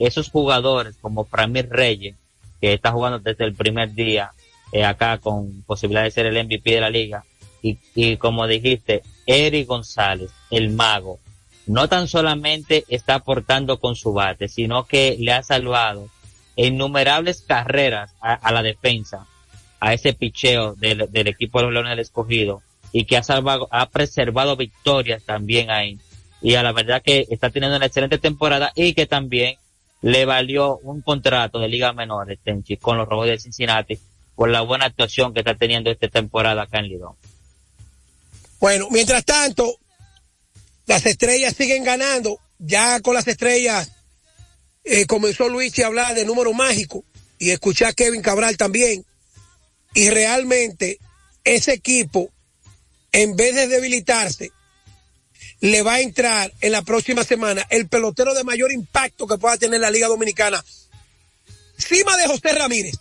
esos 0.00 0.28
jugadores 0.30 0.96
como 1.00 1.24
Framir 1.24 1.68
Reyes 1.70 2.16
que 2.60 2.72
está 2.72 2.90
jugando 2.90 3.20
desde 3.20 3.44
el 3.44 3.54
primer 3.54 3.94
día 3.94 4.32
eh, 4.72 4.84
acá 4.84 5.18
con 5.18 5.62
posibilidad 5.62 6.02
de 6.02 6.10
ser 6.10 6.26
el 6.26 6.44
MVP 6.44 6.72
de 6.72 6.80
la 6.80 6.90
liga. 6.90 7.24
Y, 7.62 7.78
y 7.94 8.16
como 8.16 8.48
dijiste, 8.48 9.02
Eric 9.26 9.68
González, 9.68 10.32
el 10.50 10.70
mago, 10.70 11.20
no 11.68 11.86
tan 11.88 12.08
solamente 12.08 12.84
está 12.88 13.16
aportando 13.16 13.78
con 13.78 13.94
su 13.94 14.12
bate, 14.12 14.48
sino 14.48 14.86
que 14.86 15.16
le 15.18 15.32
ha 15.32 15.42
salvado 15.42 16.08
innumerables 16.56 17.42
carreras 17.42 18.10
a, 18.20 18.50
la 18.50 18.62
defensa, 18.62 19.26
a 19.78 19.92
ese 19.92 20.14
picheo 20.14 20.74
del, 20.74 21.08
equipo 21.28 21.58
de 21.58 21.66
los 21.66 21.74
Leones 21.74 21.90
del 21.90 21.98
Escogido, 22.00 22.62
y 22.90 23.04
que 23.04 23.18
ha 23.18 23.22
salvado, 23.22 23.68
ha 23.70 23.90
preservado 23.90 24.56
victorias 24.56 25.22
también 25.22 25.70
ahí. 25.70 25.98
Y 26.40 26.54
a 26.54 26.62
la 26.62 26.72
verdad 26.72 27.02
que 27.04 27.26
está 27.30 27.50
teniendo 27.50 27.76
una 27.76 27.86
excelente 27.86 28.18
temporada 28.18 28.72
y 28.74 28.94
que 28.94 29.06
también 29.06 29.56
le 30.00 30.24
valió 30.24 30.78
un 30.78 31.02
contrato 31.02 31.58
de 31.58 31.68
Liga 31.68 31.92
Menor, 31.92 32.34
Tenchi, 32.42 32.78
con 32.78 32.96
los 32.96 33.06
Rojos 33.06 33.26
de 33.26 33.38
Cincinnati, 33.38 33.98
por 34.34 34.48
la 34.48 34.62
buena 34.62 34.86
actuación 34.86 35.34
que 35.34 35.40
está 35.40 35.54
teniendo 35.54 35.90
esta 35.90 36.08
temporada 36.08 36.62
acá 36.62 36.78
en 36.78 36.88
Lidón. 36.88 37.12
Bueno, 38.58 38.88
mientras 38.90 39.24
tanto, 39.24 39.76
las 40.88 41.06
estrellas 41.06 41.54
siguen 41.56 41.84
ganando. 41.84 42.40
Ya 42.58 42.98
con 43.00 43.14
las 43.14 43.28
estrellas 43.28 43.92
eh, 44.82 45.06
comenzó 45.06 45.48
Luis 45.48 45.78
a 45.78 45.86
hablar 45.86 46.14
de 46.16 46.24
número 46.24 46.52
mágico 46.52 47.04
y 47.38 47.50
escuché 47.50 47.84
a 47.84 47.92
Kevin 47.92 48.22
Cabral 48.22 48.56
también. 48.56 49.04
Y 49.94 50.10
realmente 50.10 50.98
ese 51.44 51.74
equipo, 51.74 52.30
en 53.12 53.36
vez 53.36 53.54
de 53.54 53.68
debilitarse, 53.68 54.50
le 55.60 55.82
va 55.82 55.94
a 55.94 56.00
entrar 56.00 56.52
en 56.60 56.72
la 56.72 56.82
próxima 56.82 57.22
semana 57.22 57.66
el 57.70 57.88
pelotero 57.88 58.34
de 58.34 58.44
mayor 58.44 58.72
impacto 58.72 59.26
que 59.26 59.38
pueda 59.38 59.56
tener 59.56 59.80
la 59.80 59.90
Liga 59.90 60.08
Dominicana. 60.08 60.64
Encima 61.76 62.16
de 62.16 62.26
José 62.26 62.52
Ramírez. 62.54 62.94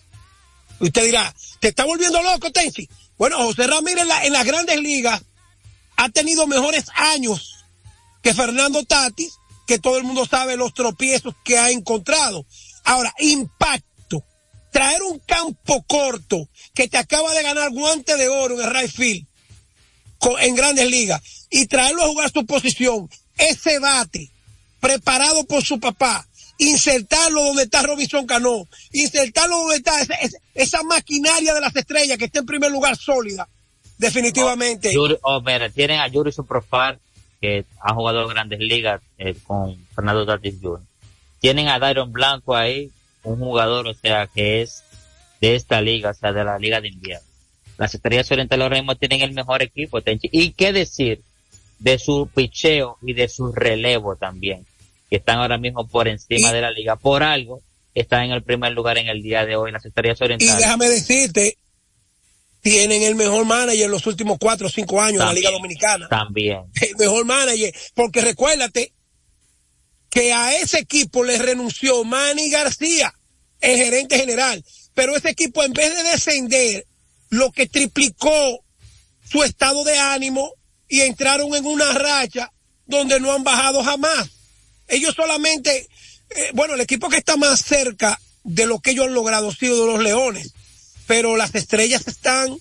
Usted 0.80 1.06
dirá, 1.06 1.34
¿te 1.62 1.70
está 1.70 1.86
volviendo 1.86 2.22
loco, 2.22 2.52
Tenchi? 2.52 2.88
Bueno, 3.18 3.38
José 3.38 3.66
Ramírez 3.66 4.06
en, 4.24 4.34
las 4.34 4.46
grandes 4.46 4.80
ligas 4.80 5.22
ha 5.96 6.10
tenido 6.10 6.46
mejores 6.48 6.86
años 6.94 7.57
que 8.28 8.34
Fernando 8.34 8.84
Tatis, 8.84 9.40
que 9.66 9.80
todo 9.80 9.98
el 9.98 10.04
mundo 10.04 10.26
sabe 10.26 10.58
los 10.58 10.74
tropiezos 10.74 11.34
que 11.46 11.58
ha 11.58 11.72
encontrado. 11.72 12.46
Ahora, 12.84 13.14
impacto. 13.20 14.22
Traer 14.70 15.02
un 15.04 15.20
campo 15.20 15.82
corto 15.84 16.50
que 16.74 16.90
te 16.90 16.98
acaba 16.98 17.34
de 17.34 17.42
ganar 17.42 17.72
guante 17.72 18.18
de 18.18 18.28
oro 18.28 18.60
en 18.60 18.68
el 18.68 18.76
right 18.76 18.92
field 18.92 19.26
en 20.42 20.56
grandes 20.56 20.92
ligas 20.92 21.22
y 21.50 21.68
traerlo 21.68 22.04
a 22.04 22.08
jugar 22.08 22.30
su 22.30 22.46
posición, 22.46 23.10
ese 23.38 23.80
bate 23.80 24.30
preparado 24.82 25.46
por 25.46 25.64
su 25.64 25.80
papá, 25.80 26.28
insertarlo 26.58 27.46
donde 27.46 27.64
está 27.64 27.82
Robinson 27.82 28.26
Cano, 28.26 28.68
insertarlo 28.92 29.58
donde 29.60 29.78
está 29.78 29.94
esa, 30.54 30.84
maquinaria 30.84 31.54
de 31.54 31.62
las 31.62 31.74
estrellas 31.78 32.18
que 32.18 32.26
está 32.26 32.40
en 32.40 32.46
primer 32.46 32.72
lugar 32.72 32.98
sólida, 32.98 33.48
definitivamente. 33.98 34.92
Oh, 35.22 35.42
tienen 35.74 36.02
a 36.02 36.10
Yuri 36.10 36.34
Superfar, 36.34 37.00
que 37.42 37.66
ha 37.82 37.94
jugado 37.94 38.28
grandes 38.28 38.60
ligas 38.60 39.02
eh, 39.18 39.36
con 39.46 39.78
Fernando 39.96 40.26
Tatis 40.26 40.56
Jr. 40.62 40.82
Tienen 41.40 41.68
a 41.68 41.80
Dairon 41.80 42.12
Blanco 42.12 42.56
ahí, 42.56 42.92
un 43.24 43.38
jugador, 43.38 43.88
o 43.88 43.94
sea, 43.94 44.28
que 44.28 44.62
es 44.62 44.84
de 45.42 45.56
esta 45.56 45.82
liga, 45.82 46.12
o 46.12 46.14
sea, 46.14 46.34
de 46.34 46.44
la 46.44 46.58
liga 46.58 46.82
de 46.82 46.88
invierno. 46.90 47.26
Las 47.78 47.94
estrellas 47.94 48.32
orientales 48.32 48.64
ahora 48.64 48.78
mismo 48.78 48.96
tienen 48.96 49.22
el 49.22 49.34
mejor 49.34 49.62
equipo, 49.62 50.00
Y 50.22 50.52
qué 50.54 50.74
decir 50.74 51.22
de 51.78 52.00
su 52.00 52.28
picheo 52.34 52.98
y 53.04 53.14
de 53.14 53.30
su 53.30 53.52
relevo 53.52 54.16
también 54.16 54.66
que 55.10 55.18
están 55.18 55.40
ahora 55.40 55.58
mismo 55.58 55.88
por 55.88 56.08
encima 56.08 56.52
de 56.52 56.62
la 56.62 56.72
liga. 56.72 56.96
Por 56.96 57.24
algo, 57.24 57.62
están 57.96 58.26
en 58.26 58.32
el 58.32 58.44
primer 58.44 58.74
lugar 58.74 58.98
en 58.98 59.08
el 59.08 59.22
día 59.22 59.46
de 59.46 59.56
hoy, 59.56 59.72
las 59.72 59.86
estrellas 59.86 60.22
orientales. 60.22 60.56
Y 60.56 60.58
déjame 60.58 60.90
decirte, 60.90 61.58
tienen 62.70 63.04
el 63.04 63.16
mejor 63.16 63.46
manager 63.46 63.86
en 63.86 63.92
los 63.92 64.06
últimos 64.08 64.38
cuatro 64.40 64.68
o 64.68 64.70
cinco 64.70 65.02
años 65.02 65.22
en 65.22 65.28
la 65.28 65.34
Liga 65.34 65.52
Dominicana. 65.52 66.10
También. 66.10 66.64
El 66.82 66.96
mejor 66.98 67.26
manager, 67.26 67.74
porque 67.94 68.22
recuérdate 68.22 68.94
que 70.10 70.34
a 70.34 70.56
ese 70.56 70.80
equipo 70.80 71.24
le 71.24 71.38
renunció 71.38 72.04
Manny 72.04 72.50
García, 72.50 73.14
el 73.62 73.78
gerente 73.78 74.18
general. 74.18 74.64
Pero 74.94 75.16
ese 75.16 75.30
equipo, 75.30 75.64
en 75.64 75.74
vez 75.74 75.96
de 75.96 76.04
descender, 76.04 76.86
lo 77.30 77.52
que 77.52 77.68
triplicó 77.68 78.64
su 79.30 79.44
estado 79.44 79.84
de 79.84 79.98
ánimo 79.98 80.52
y 80.90 81.02
entraron 81.02 81.54
en 81.56 81.66
una 81.66 81.94
racha 81.94 82.52
donde 82.86 83.20
no 83.20 83.32
han 83.32 83.44
bajado 83.44 83.84
jamás. 83.84 84.30
Ellos 84.88 85.14
solamente, 85.16 85.88
eh, 86.30 86.50
bueno, 86.54 86.74
el 86.74 86.82
equipo 86.82 87.10
que 87.10 87.18
está 87.18 87.38
más 87.38 87.62
cerca 87.62 88.20
de 88.44 88.66
lo 88.66 88.80
que 88.80 88.92
ellos 88.92 89.08
han 89.08 89.14
logrado 89.14 89.50
ha 89.50 89.56
sido 89.56 89.86
de 89.86 89.94
los 89.94 90.04
Leones, 90.04 90.54
pero 91.08 91.38
las 91.38 91.56
estrellas 91.56 92.08
están, 92.08 92.56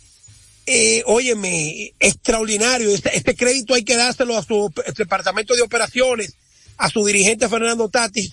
eh, 0.66 1.02
óyeme, 1.04 1.92
extraordinario. 1.98 2.90
Este, 2.90 3.16
este, 3.16 3.34
crédito 3.34 3.74
hay 3.74 3.84
que 3.84 3.96
dárselo 3.96 4.38
a 4.38 4.42
su 4.42 4.72
departamento 4.96 5.54
de 5.54 5.62
operaciones, 5.62 6.34
a 6.78 6.88
su 6.88 7.04
dirigente 7.04 7.48
Fernando 7.48 7.88
Tatis 7.88 8.32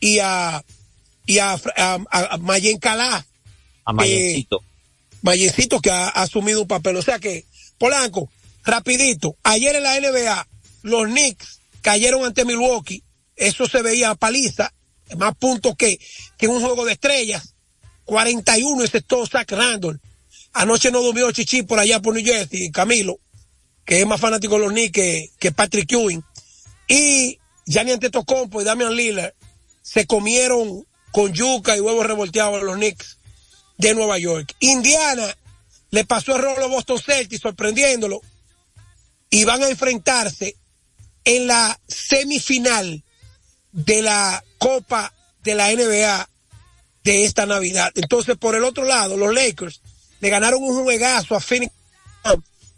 y 0.00 0.18
a, 0.18 0.64
y 1.26 1.38
a, 1.38 1.60
a, 1.76 2.38
Mayen 2.38 2.78
Calá. 2.78 3.24
A 3.84 3.92
Mayencito. 3.92 4.56
Eh, 4.56 4.64
Mayencito 5.22 5.80
que 5.80 5.90
ha, 5.90 6.08
ha 6.08 6.22
asumido 6.22 6.62
un 6.62 6.68
papel. 6.68 6.96
O 6.96 7.02
sea 7.02 7.18
que, 7.18 7.44
Polanco, 7.78 8.30
rapidito, 8.64 9.36
ayer 9.42 9.76
en 9.76 9.82
la 9.82 10.00
NBA, 10.00 10.48
los 10.82 11.04
Knicks 11.04 11.60
cayeron 11.82 12.24
ante 12.24 12.46
Milwaukee, 12.46 13.02
eso 13.36 13.66
se 13.66 13.82
veía 13.82 14.10
a 14.10 14.14
paliza, 14.14 14.72
más 15.18 15.34
puntos 15.36 15.74
que, 15.76 15.98
que 16.38 16.48
un 16.48 16.60
juego 16.60 16.84
de 16.84 16.92
estrellas, 16.92 17.54
41 18.10 18.82
ese 18.82 19.02
todo 19.02 19.24
Zach 19.24 19.48
Randall. 19.52 20.00
Anoche 20.52 20.90
no 20.90 21.00
durmió 21.00 21.30
Chichi 21.30 21.62
por 21.62 21.78
allá 21.78 22.02
por 22.02 22.12
New 22.12 22.24
Jersey, 22.24 22.72
Camilo, 22.72 23.20
que 23.84 24.00
es 24.00 24.06
más 24.06 24.20
fanático 24.20 24.56
de 24.56 24.62
los 24.62 24.72
Knicks 24.72 25.30
que, 25.38 25.52
Patrick 25.52 25.92
Ewing. 25.92 26.20
Y 26.88 27.38
Gianni 27.66 27.92
Antetokounmpo 27.92 28.60
y 28.60 28.64
Damian 28.64 28.96
Lillard 28.96 29.32
se 29.80 30.08
comieron 30.08 30.84
con 31.12 31.32
yuca 31.32 31.76
y 31.76 31.80
huevos 31.80 32.04
revolteados 32.04 32.60
los 32.64 32.74
Knicks 32.74 33.18
de 33.78 33.94
Nueva 33.94 34.18
York. 34.18 34.56
Indiana 34.58 35.36
le 35.92 36.04
pasó 36.04 36.34
el 36.34 36.42
rolo 36.42 36.64
a 36.64 36.68
Boston 36.68 36.98
Celtics 36.98 37.42
sorprendiéndolo 37.42 38.22
y 39.30 39.44
van 39.44 39.62
a 39.62 39.68
enfrentarse 39.68 40.56
en 41.22 41.46
la 41.46 41.78
semifinal 41.86 43.04
de 43.70 44.02
la 44.02 44.42
Copa 44.58 45.14
de 45.44 45.54
la 45.54 45.72
NBA 45.72 46.28
de 47.04 47.24
esta 47.24 47.46
Navidad. 47.46 47.92
Entonces, 47.94 48.36
por 48.36 48.54
el 48.54 48.64
otro 48.64 48.84
lado, 48.84 49.16
los 49.16 49.34
Lakers 49.34 49.80
le 50.20 50.28
ganaron 50.28 50.62
un 50.62 50.82
juegazo 50.82 51.34
a 51.34 51.40
Phoenix. 51.40 51.72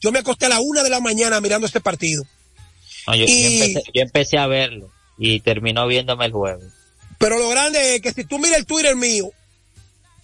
Yo 0.00 0.10
me 0.10 0.18
acosté 0.18 0.46
a 0.46 0.50
la 0.50 0.60
una 0.60 0.82
de 0.82 0.90
la 0.90 1.00
mañana 1.00 1.40
mirando 1.40 1.66
este 1.66 1.80
partido. 1.80 2.24
yo, 3.06 3.26
empecé, 3.94 4.38
a 4.38 4.46
verlo 4.46 4.90
y 5.18 5.40
terminó 5.40 5.86
viéndome 5.86 6.26
el 6.26 6.32
juego. 6.32 6.62
Pero 7.18 7.38
lo 7.38 7.48
grande 7.48 7.96
es 7.96 8.00
que 8.00 8.12
si 8.12 8.24
tú 8.24 8.38
miras 8.38 8.58
el 8.58 8.66
Twitter 8.66 8.96
mío, 8.96 9.30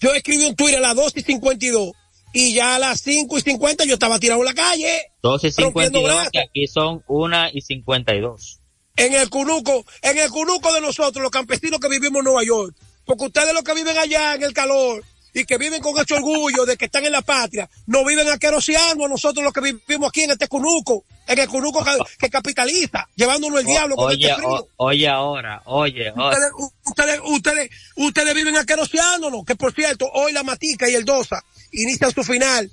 yo 0.00 0.12
escribí 0.14 0.44
un 0.44 0.56
Twitter 0.56 0.78
a 0.78 0.88
las 0.88 0.96
2 0.96 1.12
y 1.16 1.22
52 1.22 1.92
y 2.32 2.54
ya 2.54 2.76
a 2.76 2.78
las 2.78 3.00
5 3.00 3.38
y 3.38 3.40
50 3.40 3.84
yo 3.84 3.94
estaba 3.94 4.18
tirado 4.18 4.40
en 4.40 4.46
la 4.46 4.54
calle. 4.54 5.12
2 5.22 5.44
y 5.44 5.50
52, 5.52 6.28
que 6.32 6.40
aquí 6.40 6.66
son 6.66 7.02
1 7.06 7.50
y 7.52 7.60
52. 7.60 8.60
En 8.96 9.14
el 9.14 9.30
cunuco, 9.30 9.84
en 10.02 10.18
el 10.18 10.28
cunuco 10.30 10.72
de 10.72 10.80
nosotros, 10.80 11.22
los 11.22 11.30
campesinos 11.30 11.78
que 11.78 11.88
vivimos 11.88 12.18
en 12.18 12.24
Nueva 12.24 12.42
York. 12.44 12.74
Porque 13.08 13.24
ustedes 13.24 13.54
los 13.54 13.62
que 13.62 13.72
viven 13.72 13.96
allá 13.96 14.34
en 14.34 14.42
el 14.42 14.52
calor 14.52 15.02
y 15.32 15.46
que 15.46 15.56
viven 15.56 15.80
con 15.80 15.98
ese 15.98 16.12
orgullo 16.12 16.66
de 16.66 16.76
que 16.76 16.84
están 16.84 17.06
en 17.06 17.12
la 17.12 17.22
patria, 17.22 17.66
no 17.86 18.04
viven 18.04 18.28
aqueroseando 18.28 19.06
a 19.06 19.08
nosotros 19.08 19.42
los 19.42 19.54
que 19.54 19.62
vivimos 19.62 20.10
aquí 20.10 20.24
en 20.24 20.32
este 20.32 20.46
cunuco, 20.46 21.06
en 21.26 21.38
el 21.38 21.48
cunuco 21.48 21.82
que, 22.18 22.28
capitaliza, 22.28 23.08
llevándonos 23.16 23.60
el 23.60 23.66
diablo 23.66 23.96
con 23.96 24.08
oye, 24.08 24.28
este 24.28 24.34
frío. 24.34 24.68
oye 24.76 25.08
ahora, 25.08 25.62
oye, 25.64 26.12
Ustedes, 26.14 26.50
ustedes, 26.84 27.20
ustedes, 27.24 27.70
ustedes 27.96 28.34
viven 28.34 28.58
aqueroseándonos, 28.58 29.42
que 29.46 29.56
por 29.56 29.72
cierto, 29.72 30.06
hoy 30.12 30.32
la 30.32 30.42
Matica 30.42 30.86
y 30.90 30.94
el 30.94 31.06
Dosa 31.06 31.42
inician 31.72 32.12
su 32.12 32.22
final 32.22 32.70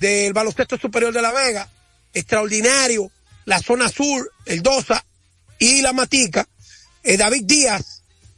del 0.00 0.32
baloncesto 0.32 0.76
superior 0.78 1.12
de 1.12 1.22
La 1.22 1.30
Vega, 1.30 1.70
extraordinario, 2.12 3.08
la 3.44 3.60
zona 3.60 3.88
sur, 3.88 4.32
el 4.46 4.64
Dosa 4.64 5.04
y 5.60 5.80
la 5.80 5.92
Matica. 5.92 6.44
Eh, 7.04 7.16
David 7.16 7.44
Díaz 7.44 7.95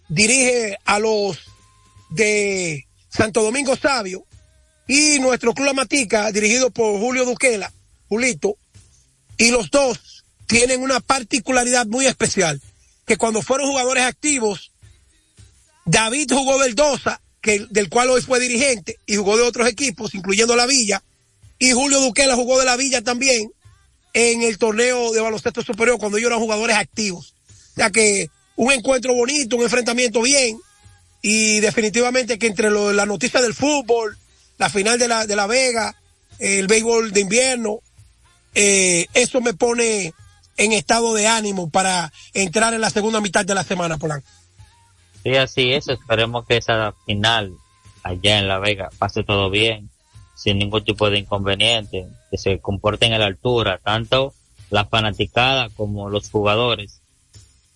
dirige 0.09 0.79
a 0.85 0.99
los 0.99 1.38
de 2.11 2.87
Santo 3.09 3.42
Domingo 3.42 3.77
Sabio 3.77 4.25
y 4.87 5.18
nuestro 5.21 5.53
club 5.53 5.75
Matica, 5.75 6.33
dirigido 6.33 6.71
por 6.71 6.99
Julio 6.99 7.25
Duquela, 7.25 7.73
Julito, 8.09 8.57
y 9.37 9.51
los 9.51 9.71
dos 9.71 10.25
tienen 10.47 10.83
una 10.83 11.01
particularidad 11.01 11.87
muy 11.87 12.07
especial, 12.07 12.61
que 13.07 13.16
cuando 13.18 13.42
fueron 13.42 13.68
jugadores 13.68 14.05
activos, 14.05 14.73
David 15.85 16.31
jugó 16.33 16.59
del 16.59 16.75
Dosa 16.75 17.21
que, 17.40 17.66
del 17.71 17.88
cual 17.88 18.11
hoy 18.11 18.23
fue 18.23 18.40
dirigente 18.40 18.99
y 19.07 19.16
jugó 19.16 19.37
de 19.37 19.42
otros 19.42 19.68
equipos, 19.68 20.14
incluyendo 20.14 20.57
la 20.57 20.66
Villa, 20.66 21.03
y 21.59 21.73
Julio 21.73 22.01
Duquela 22.01 22.35
jugó 22.35 22.59
de 22.59 22.64
la 22.64 22.77
Villa 22.77 23.03
también 23.03 23.53
en 24.14 24.42
el 24.42 24.59
torneo 24.59 25.12
de 25.12 25.21
baloncesto 25.21 25.62
superior 25.62 25.99
cuando 25.99 26.18
ellos 26.18 26.29
eran 26.29 26.40
jugadores 26.40 26.77
activos. 26.77 27.35
O 27.73 27.75
sea 27.75 27.90
que 27.90 28.31
un 28.59 28.73
encuentro 28.73 29.14
bonito, 29.14 29.57
un 29.57 29.62
enfrentamiento 29.62 30.21
bien, 30.21 30.59
y 31.23 31.61
definitivamente 31.61 32.38
que 32.38 32.49
entre 32.49 32.71
lo, 32.71 32.92
la 32.92 33.07
noticia 33.07 33.40
del 33.40 33.55
fútbol, 33.55 34.18
la 34.59 34.68
final 34.68 34.99
de 34.99 35.07
la, 35.07 35.27
de 35.27 35.37
la 35.37 35.47
Vega, 35.47 35.94
el 36.40 36.66
béisbol 36.66 37.12
de 37.12 37.21
invierno, 37.21 37.79
eh, 38.55 39.07
eso 39.14 39.40
me 39.40 39.55
pone 39.55 40.12
en 40.57 40.73
estado 40.73 41.14
de 41.14 41.29
ánimo 41.29 41.71
para 41.71 42.12
entrar 42.35 42.75
en 42.75 42.81
la 42.81 42.90
segunda 42.90 43.21
mitad 43.21 43.44
de 43.44 43.55
la 43.55 43.62
semana, 43.62 43.97
Polanco. 43.97 44.27
Sí, 45.23 45.37
así 45.37 45.73
es. 45.73 45.87
Esperemos 45.87 46.44
que 46.44 46.57
esa 46.57 46.94
final 47.07 47.53
allá 48.03 48.40
en 48.40 48.49
La 48.49 48.59
Vega 48.59 48.90
pase 48.99 49.23
todo 49.23 49.51
bien, 49.51 49.88
sin 50.35 50.59
ningún 50.59 50.85
tipo 50.85 51.11
de 51.11 51.18
inconveniente, 51.18 52.07
que 52.31 52.38
se 52.38 52.59
comporten 52.59 53.12
a 53.12 53.18
la 53.18 53.27
altura, 53.27 53.79
tanto 53.85 54.35
la 54.71 54.85
fanaticada 54.85 55.68
como 55.71 56.11
los 56.11 56.29
jugadores, 56.29 57.01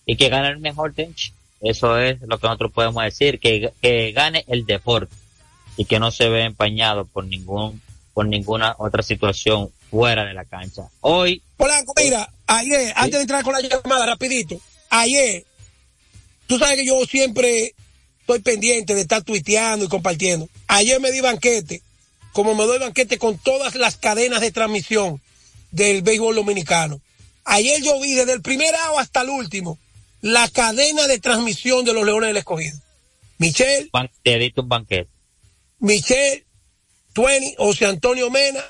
y 0.06 0.16
que 0.16 0.28
gane 0.28 0.48
el 0.48 0.58
mejor 0.58 0.94
tench. 0.94 1.32
Eso 1.60 1.98
es 1.98 2.20
lo 2.22 2.38
que 2.38 2.46
nosotros 2.46 2.72
podemos 2.72 3.04
decir, 3.04 3.38
que, 3.38 3.72
que 3.80 4.12
gane 4.12 4.44
el 4.48 4.66
deporte 4.66 5.14
y 5.76 5.84
que 5.84 6.00
no 6.00 6.10
se 6.10 6.28
ve 6.28 6.44
empañado 6.44 7.04
por 7.04 7.24
ningún 7.24 7.80
por 8.12 8.26
ninguna 8.26 8.74
otra 8.78 9.02
situación 9.02 9.70
fuera 9.90 10.24
de 10.24 10.34
la 10.34 10.44
cancha. 10.44 10.88
Hoy. 11.00 11.42
Polanco, 11.56 11.94
mira, 11.96 12.30
ayer, 12.46 12.92
antes 12.96 13.12
de 13.12 13.20
entrar 13.22 13.42
con 13.42 13.54
la 13.54 13.60
llamada, 13.60 14.06
rapidito, 14.06 14.60
ayer, 14.90 15.44
tú 16.46 16.58
sabes 16.58 16.76
que 16.76 16.86
yo 16.86 17.02
siempre 17.06 17.74
estoy 18.20 18.40
pendiente 18.40 18.94
de 18.94 19.02
estar 19.02 19.22
tuiteando 19.22 19.86
y 19.86 19.88
compartiendo. 19.88 20.48
Ayer 20.66 21.00
me 21.00 21.10
di 21.10 21.20
banquete, 21.20 21.82
como 22.32 22.54
me 22.54 22.64
doy 22.64 22.78
banquete 22.78 23.18
con 23.18 23.38
todas 23.38 23.74
las 23.76 23.96
cadenas 23.96 24.40
de 24.40 24.52
transmisión 24.52 25.20
del 25.70 26.02
béisbol 26.02 26.34
dominicano. 26.34 27.00
Ayer 27.44 27.82
yo 27.82 27.98
vi 28.00 28.14
desde 28.14 28.32
el 28.32 28.42
primer 28.42 28.74
año 28.74 28.98
hasta 28.98 29.22
el 29.22 29.30
último 29.30 29.78
la 30.22 30.48
cadena 30.48 31.06
de 31.06 31.18
transmisión 31.18 31.84
de 31.84 31.92
los 31.92 32.06
Leones 32.06 32.28
del 32.28 32.38
Escogido. 32.38 32.78
Michelle. 33.38 33.90
Te 34.22 34.52
un 34.56 34.68
banquete. 34.68 35.10
Michelle, 35.80 36.46
Twenty, 37.12 37.54
José 37.58 37.86
Antonio 37.86 38.30
Mena, 38.30 38.62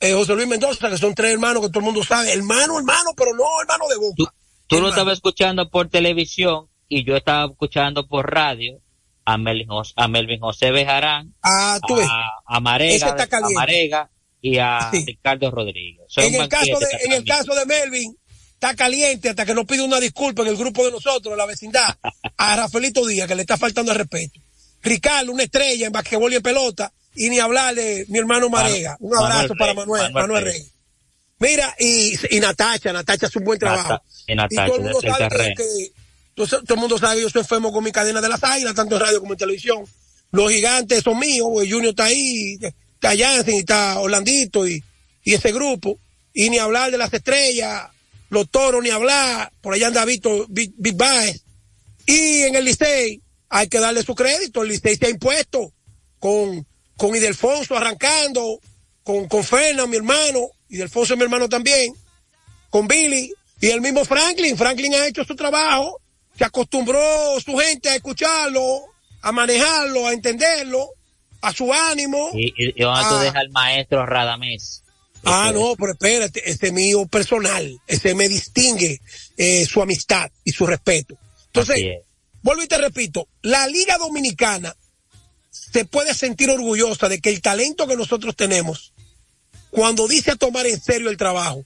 eh, 0.00 0.14
José 0.14 0.34
Luis 0.34 0.48
Mendoza, 0.48 0.88
que 0.88 0.96
son 0.96 1.14
tres 1.14 1.32
hermanos 1.32 1.62
que 1.62 1.68
todo 1.68 1.80
el 1.80 1.84
mundo 1.84 2.02
sabe. 2.02 2.32
Hermano, 2.32 2.78
hermano, 2.78 3.10
pero 3.16 3.34
no 3.34 3.44
hermano 3.60 3.86
de 3.88 3.96
boca. 3.96 4.34
Tú, 4.66 4.80
lo 4.80 4.88
estabas 4.88 5.14
escuchando 5.14 5.68
por 5.68 5.90
televisión 5.90 6.68
y 6.88 7.04
yo 7.04 7.14
estaba 7.16 7.52
escuchando 7.52 8.08
por 8.08 8.32
radio 8.32 8.80
a 9.26 9.36
Melvin 9.36 9.68
José, 9.68 9.92
a 9.96 10.08
Melvin 10.08 10.40
José 10.40 10.70
Bejarán, 10.70 11.34
ah, 11.42 11.78
a, 12.46 12.60
Marega, 12.60 13.14
a 13.14 13.50
Marega 13.50 14.10
y 14.40 14.56
a 14.56 14.90
Ricardo 14.90 15.50
Rodríguez. 15.50 16.06
En 16.16 16.34
el, 16.34 16.48
caso 16.48 16.78
de, 16.78 16.86
en 17.04 17.12
el 17.12 17.24
caso 17.24 17.54
de 17.54 17.66
Melvin, 17.66 18.16
está 18.62 18.76
caliente 18.76 19.28
hasta 19.28 19.44
que 19.44 19.54
nos 19.54 19.66
pide 19.66 19.82
una 19.82 19.98
disculpa 19.98 20.42
en 20.42 20.48
el 20.48 20.56
grupo 20.56 20.84
de 20.84 20.92
nosotros, 20.92 21.32
en 21.32 21.38
la 21.38 21.46
vecindad, 21.46 21.98
a 22.36 22.56
Rafaelito 22.56 23.04
Díaz, 23.04 23.26
que 23.26 23.34
le 23.34 23.42
está 23.42 23.56
faltando 23.56 23.90
el 23.90 23.98
respeto. 23.98 24.38
Ricardo, 24.82 25.32
una 25.32 25.42
estrella 25.42 25.86
en 25.86 25.92
basquetbol 25.92 26.32
y 26.32 26.36
en 26.36 26.42
pelota, 26.42 26.92
y 27.16 27.28
ni 27.28 27.40
hablar 27.40 27.74
de 27.74 28.06
mi 28.08 28.20
hermano 28.20 28.48
Marega. 28.48 28.96
Un 29.00 29.16
abrazo 29.16 29.54
para 29.58 29.74
Manuel, 29.74 30.12
Manuel, 30.12 30.44
Rey. 30.44 30.64
Mira, 31.40 31.74
y, 31.76 32.14
y 32.30 32.38
Natacha, 32.38 32.92
Natacha 32.92 33.26
hace 33.26 33.40
un 33.40 33.44
buen 33.44 33.58
trabajo. 33.58 34.00
y, 34.28 34.36
todo 34.54 34.76
el 34.76 34.82
mundo 34.82 35.00
sabe 35.00 35.54
que, 35.56 35.92
todo, 36.36 36.62
el 36.68 36.76
mundo 36.76 36.98
sabe 36.98 37.16
que 37.16 37.22
yo 37.22 37.30
soy 37.30 37.40
enfermo 37.40 37.72
con 37.72 37.82
mi 37.82 37.90
cadena 37.90 38.20
de 38.20 38.28
las 38.28 38.44
águilas, 38.44 38.76
tanto 38.76 38.94
en 38.94 39.00
radio 39.00 39.18
como 39.18 39.32
en 39.32 39.38
televisión. 39.38 39.84
Los 40.30 40.52
gigantes 40.52 41.02
son 41.02 41.18
míos, 41.18 41.48
Junior 41.48 41.86
está 41.86 42.04
ahí, 42.04 42.58
está 42.62 43.16
Jansen, 43.16 43.56
está 43.56 43.98
Orlandito 43.98 44.68
y, 44.68 44.84
y 45.24 45.34
ese 45.34 45.50
grupo. 45.50 45.98
Y 46.32 46.48
ni 46.48 46.58
hablar 46.58 46.92
de 46.92 46.98
las 46.98 47.12
estrellas, 47.12 47.91
los 48.32 48.48
toros 48.48 48.82
ni 48.82 48.88
hablar, 48.88 49.52
por 49.60 49.74
allá 49.74 49.88
anda 49.88 50.06
Víctor 50.06 50.46
Big, 50.48 50.72
Big 50.78 50.96
Baez. 50.96 51.44
Y 52.06 52.42
en 52.44 52.54
el 52.56 52.64
Licey 52.64 53.20
hay 53.50 53.68
que 53.68 53.78
darle 53.78 54.02
su 54.02 54.14
crédito, 54.14 54.62
el 54.62 54.70
Licey 54.70 54.96
se 54.96 55.04
ha 55.04 55.10
impuesto 55.10 55.70
con, 56.18 56.66
con 56.96 57.14
Idelfonso 57.14 57.76
arrancando, 57.76 58.58
con, 59.04 59.28
con 59.28 59.44
Fernan, 59.44 59.90
mi 59.90 59.98
hermano, 59.98 60.48
Idelfonso 60.70 61.12
es 61.12 61.18
mi 61.18 61.24
hermano 61.24 61.46
también, 61.50 61.92
con 62.70 62.88
Billy 62.88 63.30
y 63.60 63.66
el 63.66 63.82
mismo 63.82 64.02
Franklin. 64.06 64.56
Franklin 64.56 64.94
ha 64.94 65.06
hecho 65.06 65.24
su 65.24 65.36
trabajo, 65.36 66.00
se 66.34 66.46
acostumbró 66.46 67.38
su 67.38 67.54
gente 67.58 67.90
a 67.90 67.96
escucharlo, 67.96 68.86
a 69.20 69.30
manejarlo, 69.30 70.06
a 70.06 70.14
entenderlo, 70.14 70.88
a 71.42 71.52
su 71.52 71.70
ánimo. 71.70 72.30
Y, 72.32 72.46
y, 72.56 72.68
y 72.70 72.82
tú 72.82 73.18
dejas 73.18 73.36
al 73.36 73.50
maestro 73.50 74.06
Radamés. 74.06 74.81
Ah, 75.24 75.52
no, 75.54 75.76
pero 75.76 75.92
espérate, 75.92 76.50
ese 76.50 76.68
es 76.68 76.72
mío 76.72 77.06
personal, 77.06 77.80
ese 77.86 78.14
me 78.14 78.28
distingue 78.28 79.00
eh, 79.36 79.64
su 79.66 79.80
amistad 79.80 80.30
y 80.44 80.52
su 80.52 80.66
respeto. 80.66 81.16
Entonces, 81.46 81.80
vuelvo 82.42 82.62
y 82.62 82.66
te 82.66 82.78
repito, 82.78 83.28
la 83.42 83.66
Liga 83.66 83.98
Dominicana 83.98 84.74
se 85.50 85.84
puede 85.84 86.14
sentir 86.14 86.50
orgullosa 86.50 87.08
de 87.08 87.20
que 87.20 87.30
el 87.30 87.40
talento 87.40 87.86
que 87.86 87.96
nosotros 87.96 88.34
tenemos, 88.34 88.92
cuando 89.70 90.08
dice 90.08 90.36
tomar 90.36 90.66
en 90.66 90.80
serio 90.80 91.08
el 91.08 91.16
trabajo, 91.16 91.64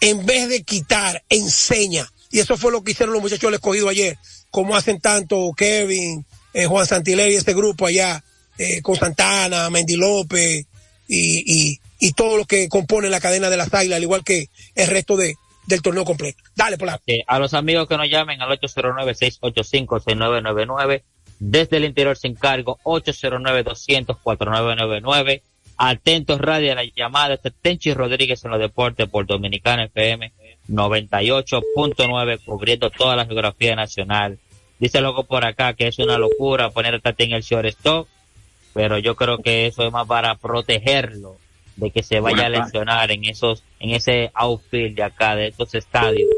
en 0.00 0.24
vez 0.26 0.48
de 0.48 0.62
quitar, 0.62 1.22
enseña. 1.28 2.10
Y 2.30 2.40
eso 2.40 2.56
fue 2.56 2.72
lo 2.72 2.82
que 2.82 2.92
hicieron 2.92 3.12
los 3.12 3.22
muchachos 3.22 3.48
del 3.48 3.54
escogido 3.54 3.88
ayer, 3.88 4.18
como 4.50 4.76
hacen 4.76 5.00
tanto 5.00 5.52
Kevin, 5.56 6.24
eh, 6.54 6.66
Juan 6.66 6.86
Santiler 6.86 7.30
y 7.30 7.36
este 7.36 7.54
grupo 7.54 7.86
allá, 7.86 8.22
eh, 8.58 8.82
con 8.82 8.96
Santana, 8.96 9.70
Mendy 9.70 9.96
López 9.96 10.66
y, 11.08 11.72
y, 11.72 11.80
y 12.04 12.14
todo 12.14 12.36
lo 12.36 12.46
que 12.46 12.68
compone 12.68 13.08
la 13.10 13.20
cadena 13.20 13.48
de 13.48 13.56
las 13.56 13.72
águilas, 13.72 13.98
al 13.98 14.02
igual 14.02 14.24
que 14.24 14.48
el 14.74 14.88
resto 14.88 15.16
de, 15.16 15.36
del 15.68 15.82
torneo 15.82 16.04
completo. 16.04 16.42
Dale, 16.56 16.76
por 16.76 16.88
eh, 17.06 17.22
a 17.28 17.38
los 17.38 17.54
amigos 17.54 17.86
que 17.86 17.96
nos 17.96 18.10
llamen 18.10 18.42
al 18.42 18.58
809-685-6999, 18.58 21.02
desde 21.38 21.76
el 21.76 21.84
interior 21.84 22.18
sin 22.18 22.34
cargo, 22.34 22.80
809-200-4999. 22.82 25.42
Atentos 25.76 26.40
radio 26.40 26.72
a 26.72 26.74
la 26.74 26.82
llamada, 26.84 27.34
este 27.34 27.52
Tenchi 27.52 27.94
Rodríguez 27.94 28.44
en 28.44 28.50
los 28.50 28.58
deportes 28.58 29.08
por 29.08 29.24
Dominicana 29.24 29.84
FM 29.84 30.32
98.9, 30.68 32.40
cubriendo 32.44 32.90
toda 32.90 33.14
la 33.14 33.26
geografía 33.26 33.76
nacional. 33.76 34.40
Dice 34.80 35.00
luego 35.00 35.22
por 35.22 35.44
acá 35.44 35.74
que 35.74 35.86
es 35.86 36.00
una 36.00 36.18
locura 36.18 36.70
poner 36.70 36.96
a 36.96 37.00
en 37.16 37.32
el 37.32 37.42
shortstop, 37.42 38.08
pero 38.74 38.98
yo 38.98 39.14
creo 39.14 39.38
que 39.38 39.66
eso 39.66 39.86
es 39.86 39.92
más 39.92 40.08
para 40.08 40.34
protegerlo 40.34 41.36
de 41.76 41.90
que 41.90 42.02
se 42.02 42.20
vaya 42.20 42.46
a 42.46 42.48
lesionar 42.48 43.10
en 43.10 43.24
esos, 43.24 43.64
en 43.80 43.90
ese 43.90 44.30
outfield 44.34 44.96
de 44.96 45.02
acá, 45.02 45.36
de 45.36 45.48
estos 45.48 45.74
estadios 45.74 46.28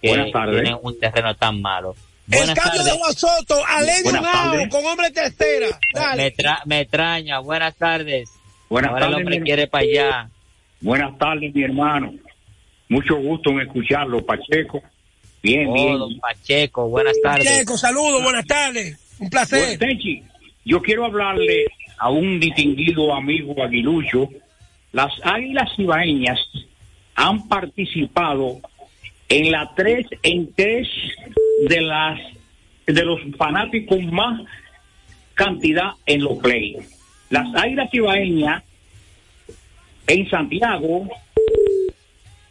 que 0.00 0.32
tienen 0.32 0.76
un 0.82 0.98
terreno 0.98 1.34
tan 1.34 1.60
malo. 1.60 1.94
Buenas 2.26 2.50
el 2.50 2.54
cambio 2.54 2.84
de 2.84 2.90
Juan 2.90 3.14
Soto, 3.14 3.56
con 4.70 4.86
hombre 4.86 5.10
tercera. 5.10 5.66
Me, 6.16 6.32
me, 6.66 6.80
extraña, 6.80 7.38
buenas 7.40 7.74
tardes. 7.76 8.30
Buenas 8.68 8.90
Ahora 8.90 9.00
tardes. 9.02 9.18
el 9.18 9.22
hombre 9.22 9.40
quiere 9.42 9.66
para 9.66 9.84
allá. 9.84 10.30
Buenas 10.80 11.18
tardes, 11.18 11.54
mi 11.54 11.62
hermano. 11.62 12.14
Mucho 12.88 13.16
gusto 13.16 13.50
en 13.50 13.60
escucharlo, 13.60 14.24
Pacheco. 14.24 14.82
Bien, 15.42 15.66
oh, 15.68 15.74
bien. 15.74 15.98
Don 15.98 16.18
Pacheco, 16.18 16.88
buenas 16.88 17.16
tardes. 17.22 17.46
Pacheco, 17.46 17.76
saludos, 17.76 18.22
buenas 18.22 18.46
tardes. 18.46 18.98
Un 19.18 19.28
placer. 19.28 19.78
Bueno, 19.78 20.00
yo 20.64 20.80
quiero 20.80 21.04
hablarle 21.04 21.66
a 21.98 22.10
un 22.10 22.40
distinguido 22.40 23.14
amigo 23.14 23.62
aguilucho 23.62 24.28
las 24.94 25.12
Águilas 25.24 25.70
Ibaeñas 25.76 26.38
han 27.16 27.48
participado 27.48 28.60
en 29.28 29.50
la 29.50 29.74
tres 29.74 30.06
en 30.22 30.54
tres 30.54 30.86
de 31.68 31.80
las 31.80 32.20
de 32.86 33.04
los 33.04 33.18
fanáticos 33.36 34.00
más 34.04 34.40
cantidad 35.34 35.94
en 36.06 36.22
los 36.22 36.38
play. 36.38 36.76
Las 37.28 37.52
Águilas 37.56 37.92
Ibaeñas 37.92 38.62
en 40.06 40.30
Santiago 40.30 41.08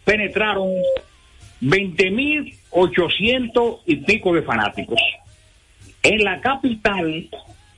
penetraron 0.03 0.69
20.800 1.61 3.79
y 3.85 3.95
pico 3.97 4.33
de 4.33 4.41
fanáticos. 4.41 4.99
En 6.01 6.25
la 6.25 6.41
capital, 6.41 7.29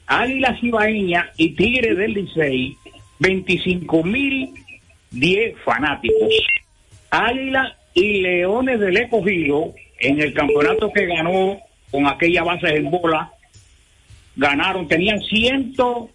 Águilas 0.08 0.64
Ibaeñas 0.64 1.28
y 1.38 1.50
Tigres 1.50 1.96
del 1.96 2.16
Licey 2.16 2.76
25 3.20 4.04
mil 4.04 4.54
10 5.12 5.56
fanáticos. 5.64 6.34
Águila 7.10 7.78
y 7.94 8.22
Leones 8.22 8.80
del 8.80 8.98
Escogido, 8.98 9.74
en 10.00 10.22
el 10.22 10.34
campeonato 10.34 10.92
que 10.92 11.06
ganó 11.06 11.60
con 11.92 12.08
aquella 12.08 12.44
base 12.44 12.68
en 12.76 12.92
bola, 12.92 13.32
ganaron, 14.36 14.88
tenían 14.88 15.22
ciento, 15.22 16.10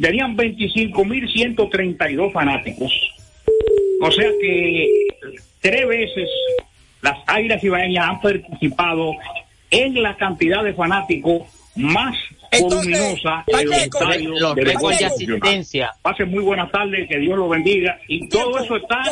tenían 0.00 0.36
25 0.36 1.04
mil 1.04 1.28
132 1.28 2.32
fanáticos. 2.32 2.92
O 4.00 4.10
sea 4.10 4.30
que 4.40 4.88
tres 5.60 5.88
veces 5.88 6.28
las 7.02 7.18
Águilas 7.26 7.62
Ibaeñas 7.62 8.08
han 8.08 8.20
participado 8.20 9.12
en 9.70 10.02
la 10.02 10.16
cantidad 10.16 10.62
de 10.62 10.74
fanáticos 10.74 11.42
más 11.74 12.16
voluminosa 12.60 13.44
en 13.46 13.58
el 13.58 13.72
estadio 13.72 14.34
de 14.58 15.04
asistencia. 15.04 15.92
Pase 16.02 16.24
muy 16.24 16.42
buenas 16.42 16.70
tardes, 16.70 17.08
que 17.08 17.18
Dios 17.18 17.36
lo 17.36 17.48
bendiga. 17.48 17.98
Y 18.08 18.28
todo 18.28 18.58
eso 18.58 18.76
está 18.76 19.02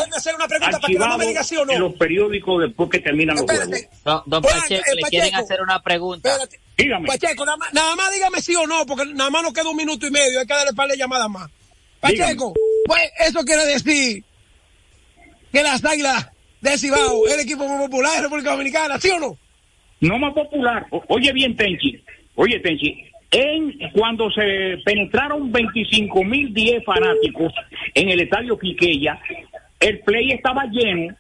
archivado 0.63 1.23
en 1.23 1.81
los 1.81 1.95
periódicos 1.95 2.63
después 2.63 2.91
que 2.91 3.01
terminan 3.01 3.37
los 3.37 3.45
juegos. 3.45 3.69
No, 4.05 4.23
don 4.27 4.43
Pacheco, 4.43 4.85
le 4.95 5.03
quieren 5.03 5.35
hacer 5.35 5.61
una 5.63 5.81
pregunta. 5.81 6.31
Dígame. 6.77 7.07
Pacheco, 7.07 7.45
nada 7.45 7.57
más, 7.57 7.73
nada 7.73 7.97
más, 7.97 8.13
dígame 8.13 8.41
sí 8.41 8.55
o 8.57 8.67
no, 8.67 8.87
porque 8.87 9.07
nada 9.07 9.31
más 9.31 9.43
nos 9.43 9.53
queda 9.53 9.69
un 9.69 9.77
minuto 9.77 10.07
y 10.07 10.11
medio, 10.11 10.41
hay 10.41 10.47
que 10.47 10.55
darle 10.55 10.73
par 10.73 10.89
de 10.89 10.97
llamadas 10.97 11.29
más. 11.29 11.51
Pacheco, 12.01 12.55
pues 12.87 13.03
eso 13.21 13.45
quiere 13.45 13.65
decir 13.67 14.25
que 15.53 15.63
las 15.63 15.85
águilas 15.85 16.31
de 16.61 16.79
Cibao 16.79 17.27
es 17.27 17.35
el 17.35 17.41
equipo 17.41 17.69
más 17.69 17.81
popular 17.83 18.17
de 18.17 18.23
República 18.23 18.51
Dominicana, 18.53 18.99
¿sí 18.99 19.11
o 19.11 19.19
no? 19.19 19.39
No 20.01 20.19
más 20.19 20.35
popular. 20.35 20.87
oye 21.09 21.33
bien, 21.33 21.57
Tenchi. 21.57 22.03
Oye, 22.35 22.59
Tenchi. 22.61 23.05
En, 23.33 23.79
cuando 23.93 24.31
se 24.31 24.79
penetraron 24.85 25.51
25 25.51 26.23
mil 26.23 26.53
10 26.53 26.85
fanáticos 26.85 27.53
en 27.95 28.11
el 28.11 28.21
estadio 28.21 28.59
Quiqueya, 28.59 29.19
el 29.81 30.01
play 30.01 30.33
estaba 30.33 30.65
lleno 30.67 31.17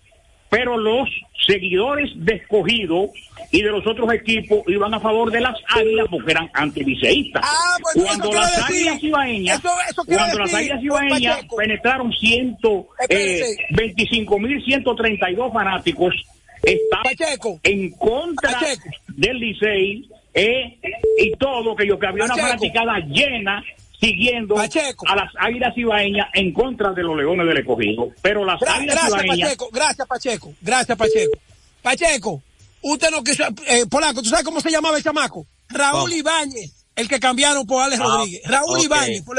pero 0.53 0.77
los 0.77 1.09
seguidores 1.47 2.11
de 2.15 2.35
escogido 2.35 3.09
y 3.51 3.63
de 3.63 3.71
los 3.71 3.87
otros 3.87 4.13
equipos 4.13 4.59
iban 4.67 4.93
a 4.93 5.01
favor 5.01 5.33
de 5.33 5.41
las 5.41 5.55
águilas 5.67 6.09
porque 6.11 6.33
eran 6.33 6.51
antiliceístas. 6.53 7.43
Ah, 7.43 7.79
pues 7.81 8.05
cuando 8.05 8.31
las 8.33 8.69
águilas 8.69 9.03
ibaeñas, 9.03 9.63
cuando 10.07 10.39
las 10.41 10.53
águilas 10.53 10.83
ibaeñas 10.85 11.41
penetraron 11.57 12.13
ciento 12.13 12.89
eh, 13.09 13.57
mil 13.71 14.63
132 14.63 15.53
fanáticos, 15.55 16.15
estaban 16.63 17.15
en 17.63 17.91
contra 17.93 18.61
del 19.09 19.39
Licey 19.39 20.07
eh, 20.35 20.79
y 21.19 21.33
todo, 21.33 21.77
que 21.77 21.87
yo 21.87 21.99
que 21.99 22.07
había 22.07 22.25
una 22.25 22.37
fanaticada 22.37 22.99
llena 23.01 23.63
siguiendo 24.01 24.57
a 24.59 25.17
las 25.17 25.33
águilas 25.39 25.77
ibaeñas 25.77 26.27
en 26.35 26.53
contra 26.53 26.93
de 26.93 27.03
los 27.03 27.17
leones 27.17 27.47
del 27.47 27.59
escogido. 27.59 28.09
Pero 28.21 28.45
las 28.45 28.61
águilas 28.63 28.97
gracias, 28.97 29.25
Pacheco, 29.27 29.69
gracias, 29.73 30.09
Pacheco. 30.09 30.55
Gracias, 30.61 30.99
Pacheco. 30.99 31.39
Pacheco, 31.83 32.43
usted 32.83 33.11
no 33.11 33.23
quiso. 33.23 33.45
Eh, 33.67 33.87
Polaco, 33.89 34.23
¿tú 34.23 34.29
sabes 34.29 34.45
cómo 34.45 34.61
se 34.61 34.71
llamaba 34.71 34.97
el 34.97 35.05
chamaco? 35.05 35.47
Raúl 35.69 36.13
Ibáñez, 36.13 36.87
el 36.97 37.09
que 37.09 37.21
cambiaron 37.21 37.67
por 37.67 37.83
Alex 37.83 38.01
ah, 38.01 38.05
Rodríguez. 38.05 38.43
Raúl 38.45 38.81
Ibáñez, 38.81 39.23
por 39.23 39.37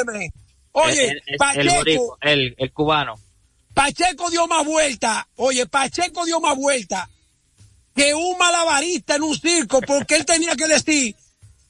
Oye, 0.74 1.22
Pacheco. 1.38 2.18
El, 2.22 2.56
el, 2.58 2.72
cubano. 2.72 3.16
Pacheco 3.74 4.30
dio 4.30 4.48
más 4.48 4.66
vuelta. 4.66 5.28
Oye, 5.36 5.66
Pacheco 5.66 6.26
dio 6.26 6.40
más 6.40 6.56
vuelta 6.56 7.10
que 7.96 8.14
un 8.14 8.38
malabarista 8.38 9.16
en 9.16 9.24
un 9.24 9.38
circo 9.38 9.82
porque 9.82 10.16
él 10.16 10.26
tenía 10.26 10.56
que 10.56 10.68
decir 10.68 11.16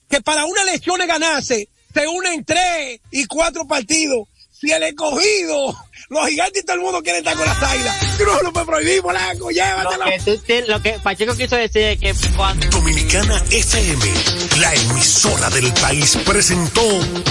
que 0.09 0.21
para 0.21 0.45
una 0.45 0.61
elección 0.61 0.99
ganarse 1.07 1.69
se 1.93 2.07
unen 2.07 2.43
tres 2.43 2.99
y 3.11 3.25
cuatro 3.25 3.67
partidos. 3.67 4.27
Si 4.51 4.71
el 4.71 4.83
escogido, 4.83 5.75
los 6.09 6.27
gigantes 6.27 6.63
y 6.63 6.65
todo 6.65 6.77
el 6.77 6.81
mundo 6.81 7.03
quiere 7.03 7.19
estar 7.19 7.35
con 7.35 7.45
las 7.45 7.61
águilas. 7.61 7.95
No 8.19 8.41
lo 8.41 8.53
puede 8.53 8.65
prohibir, 8.65 9.01
Polanco, 9.01 9.51
llévatelo. 9.51 10.05
Lo 10.05 10.43
que, 10.43 10.61
lo 10.61 10.81
que 10.81 10.91
Pacheco 11.03 11.35
quiso 11.35 11.57
decir 11.57 11.81
es 11.81 11.99
que 11.99 12.13
cuando... 12.35 12.65
Dominicana 12.69 13.43
FM, 13.51 14.05
la 14.61 14.73
emisora 14.73 15.49
del 15.49 15.73
país, 15.73 16.17
presentó 16.25 16.81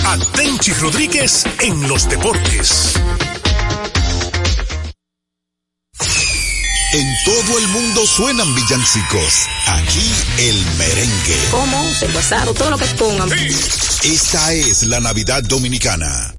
a 0.04 0.18
Tenchi 0.36 0.72
Rodríguez 0.74 1.44
en 1.60 1.88
los 1.88 2.08
deportes. 2.08 3.00
En 6.92 7.08
todo 7.24 7.58
el 7.58 7.68
mundo 7.68 8.06
suenan 8.06 8.54
villancicos. 8.54 9.46
Aquí 9.66 10.12
el 10.38 10.66
merengue. 10.76 11.38
¿Cómo? 11.50 11.94
Se 11.94 12.06
todo 12.52 12.70
lo 12.70 12.76
que 12.76 12.84
pongan. 12.98 13.30
Esta 14.02 14.52
es 14.52 14.82
la 14.82 15.00
Navidad 15.00 15.42
Dominicana. 15.42 16.34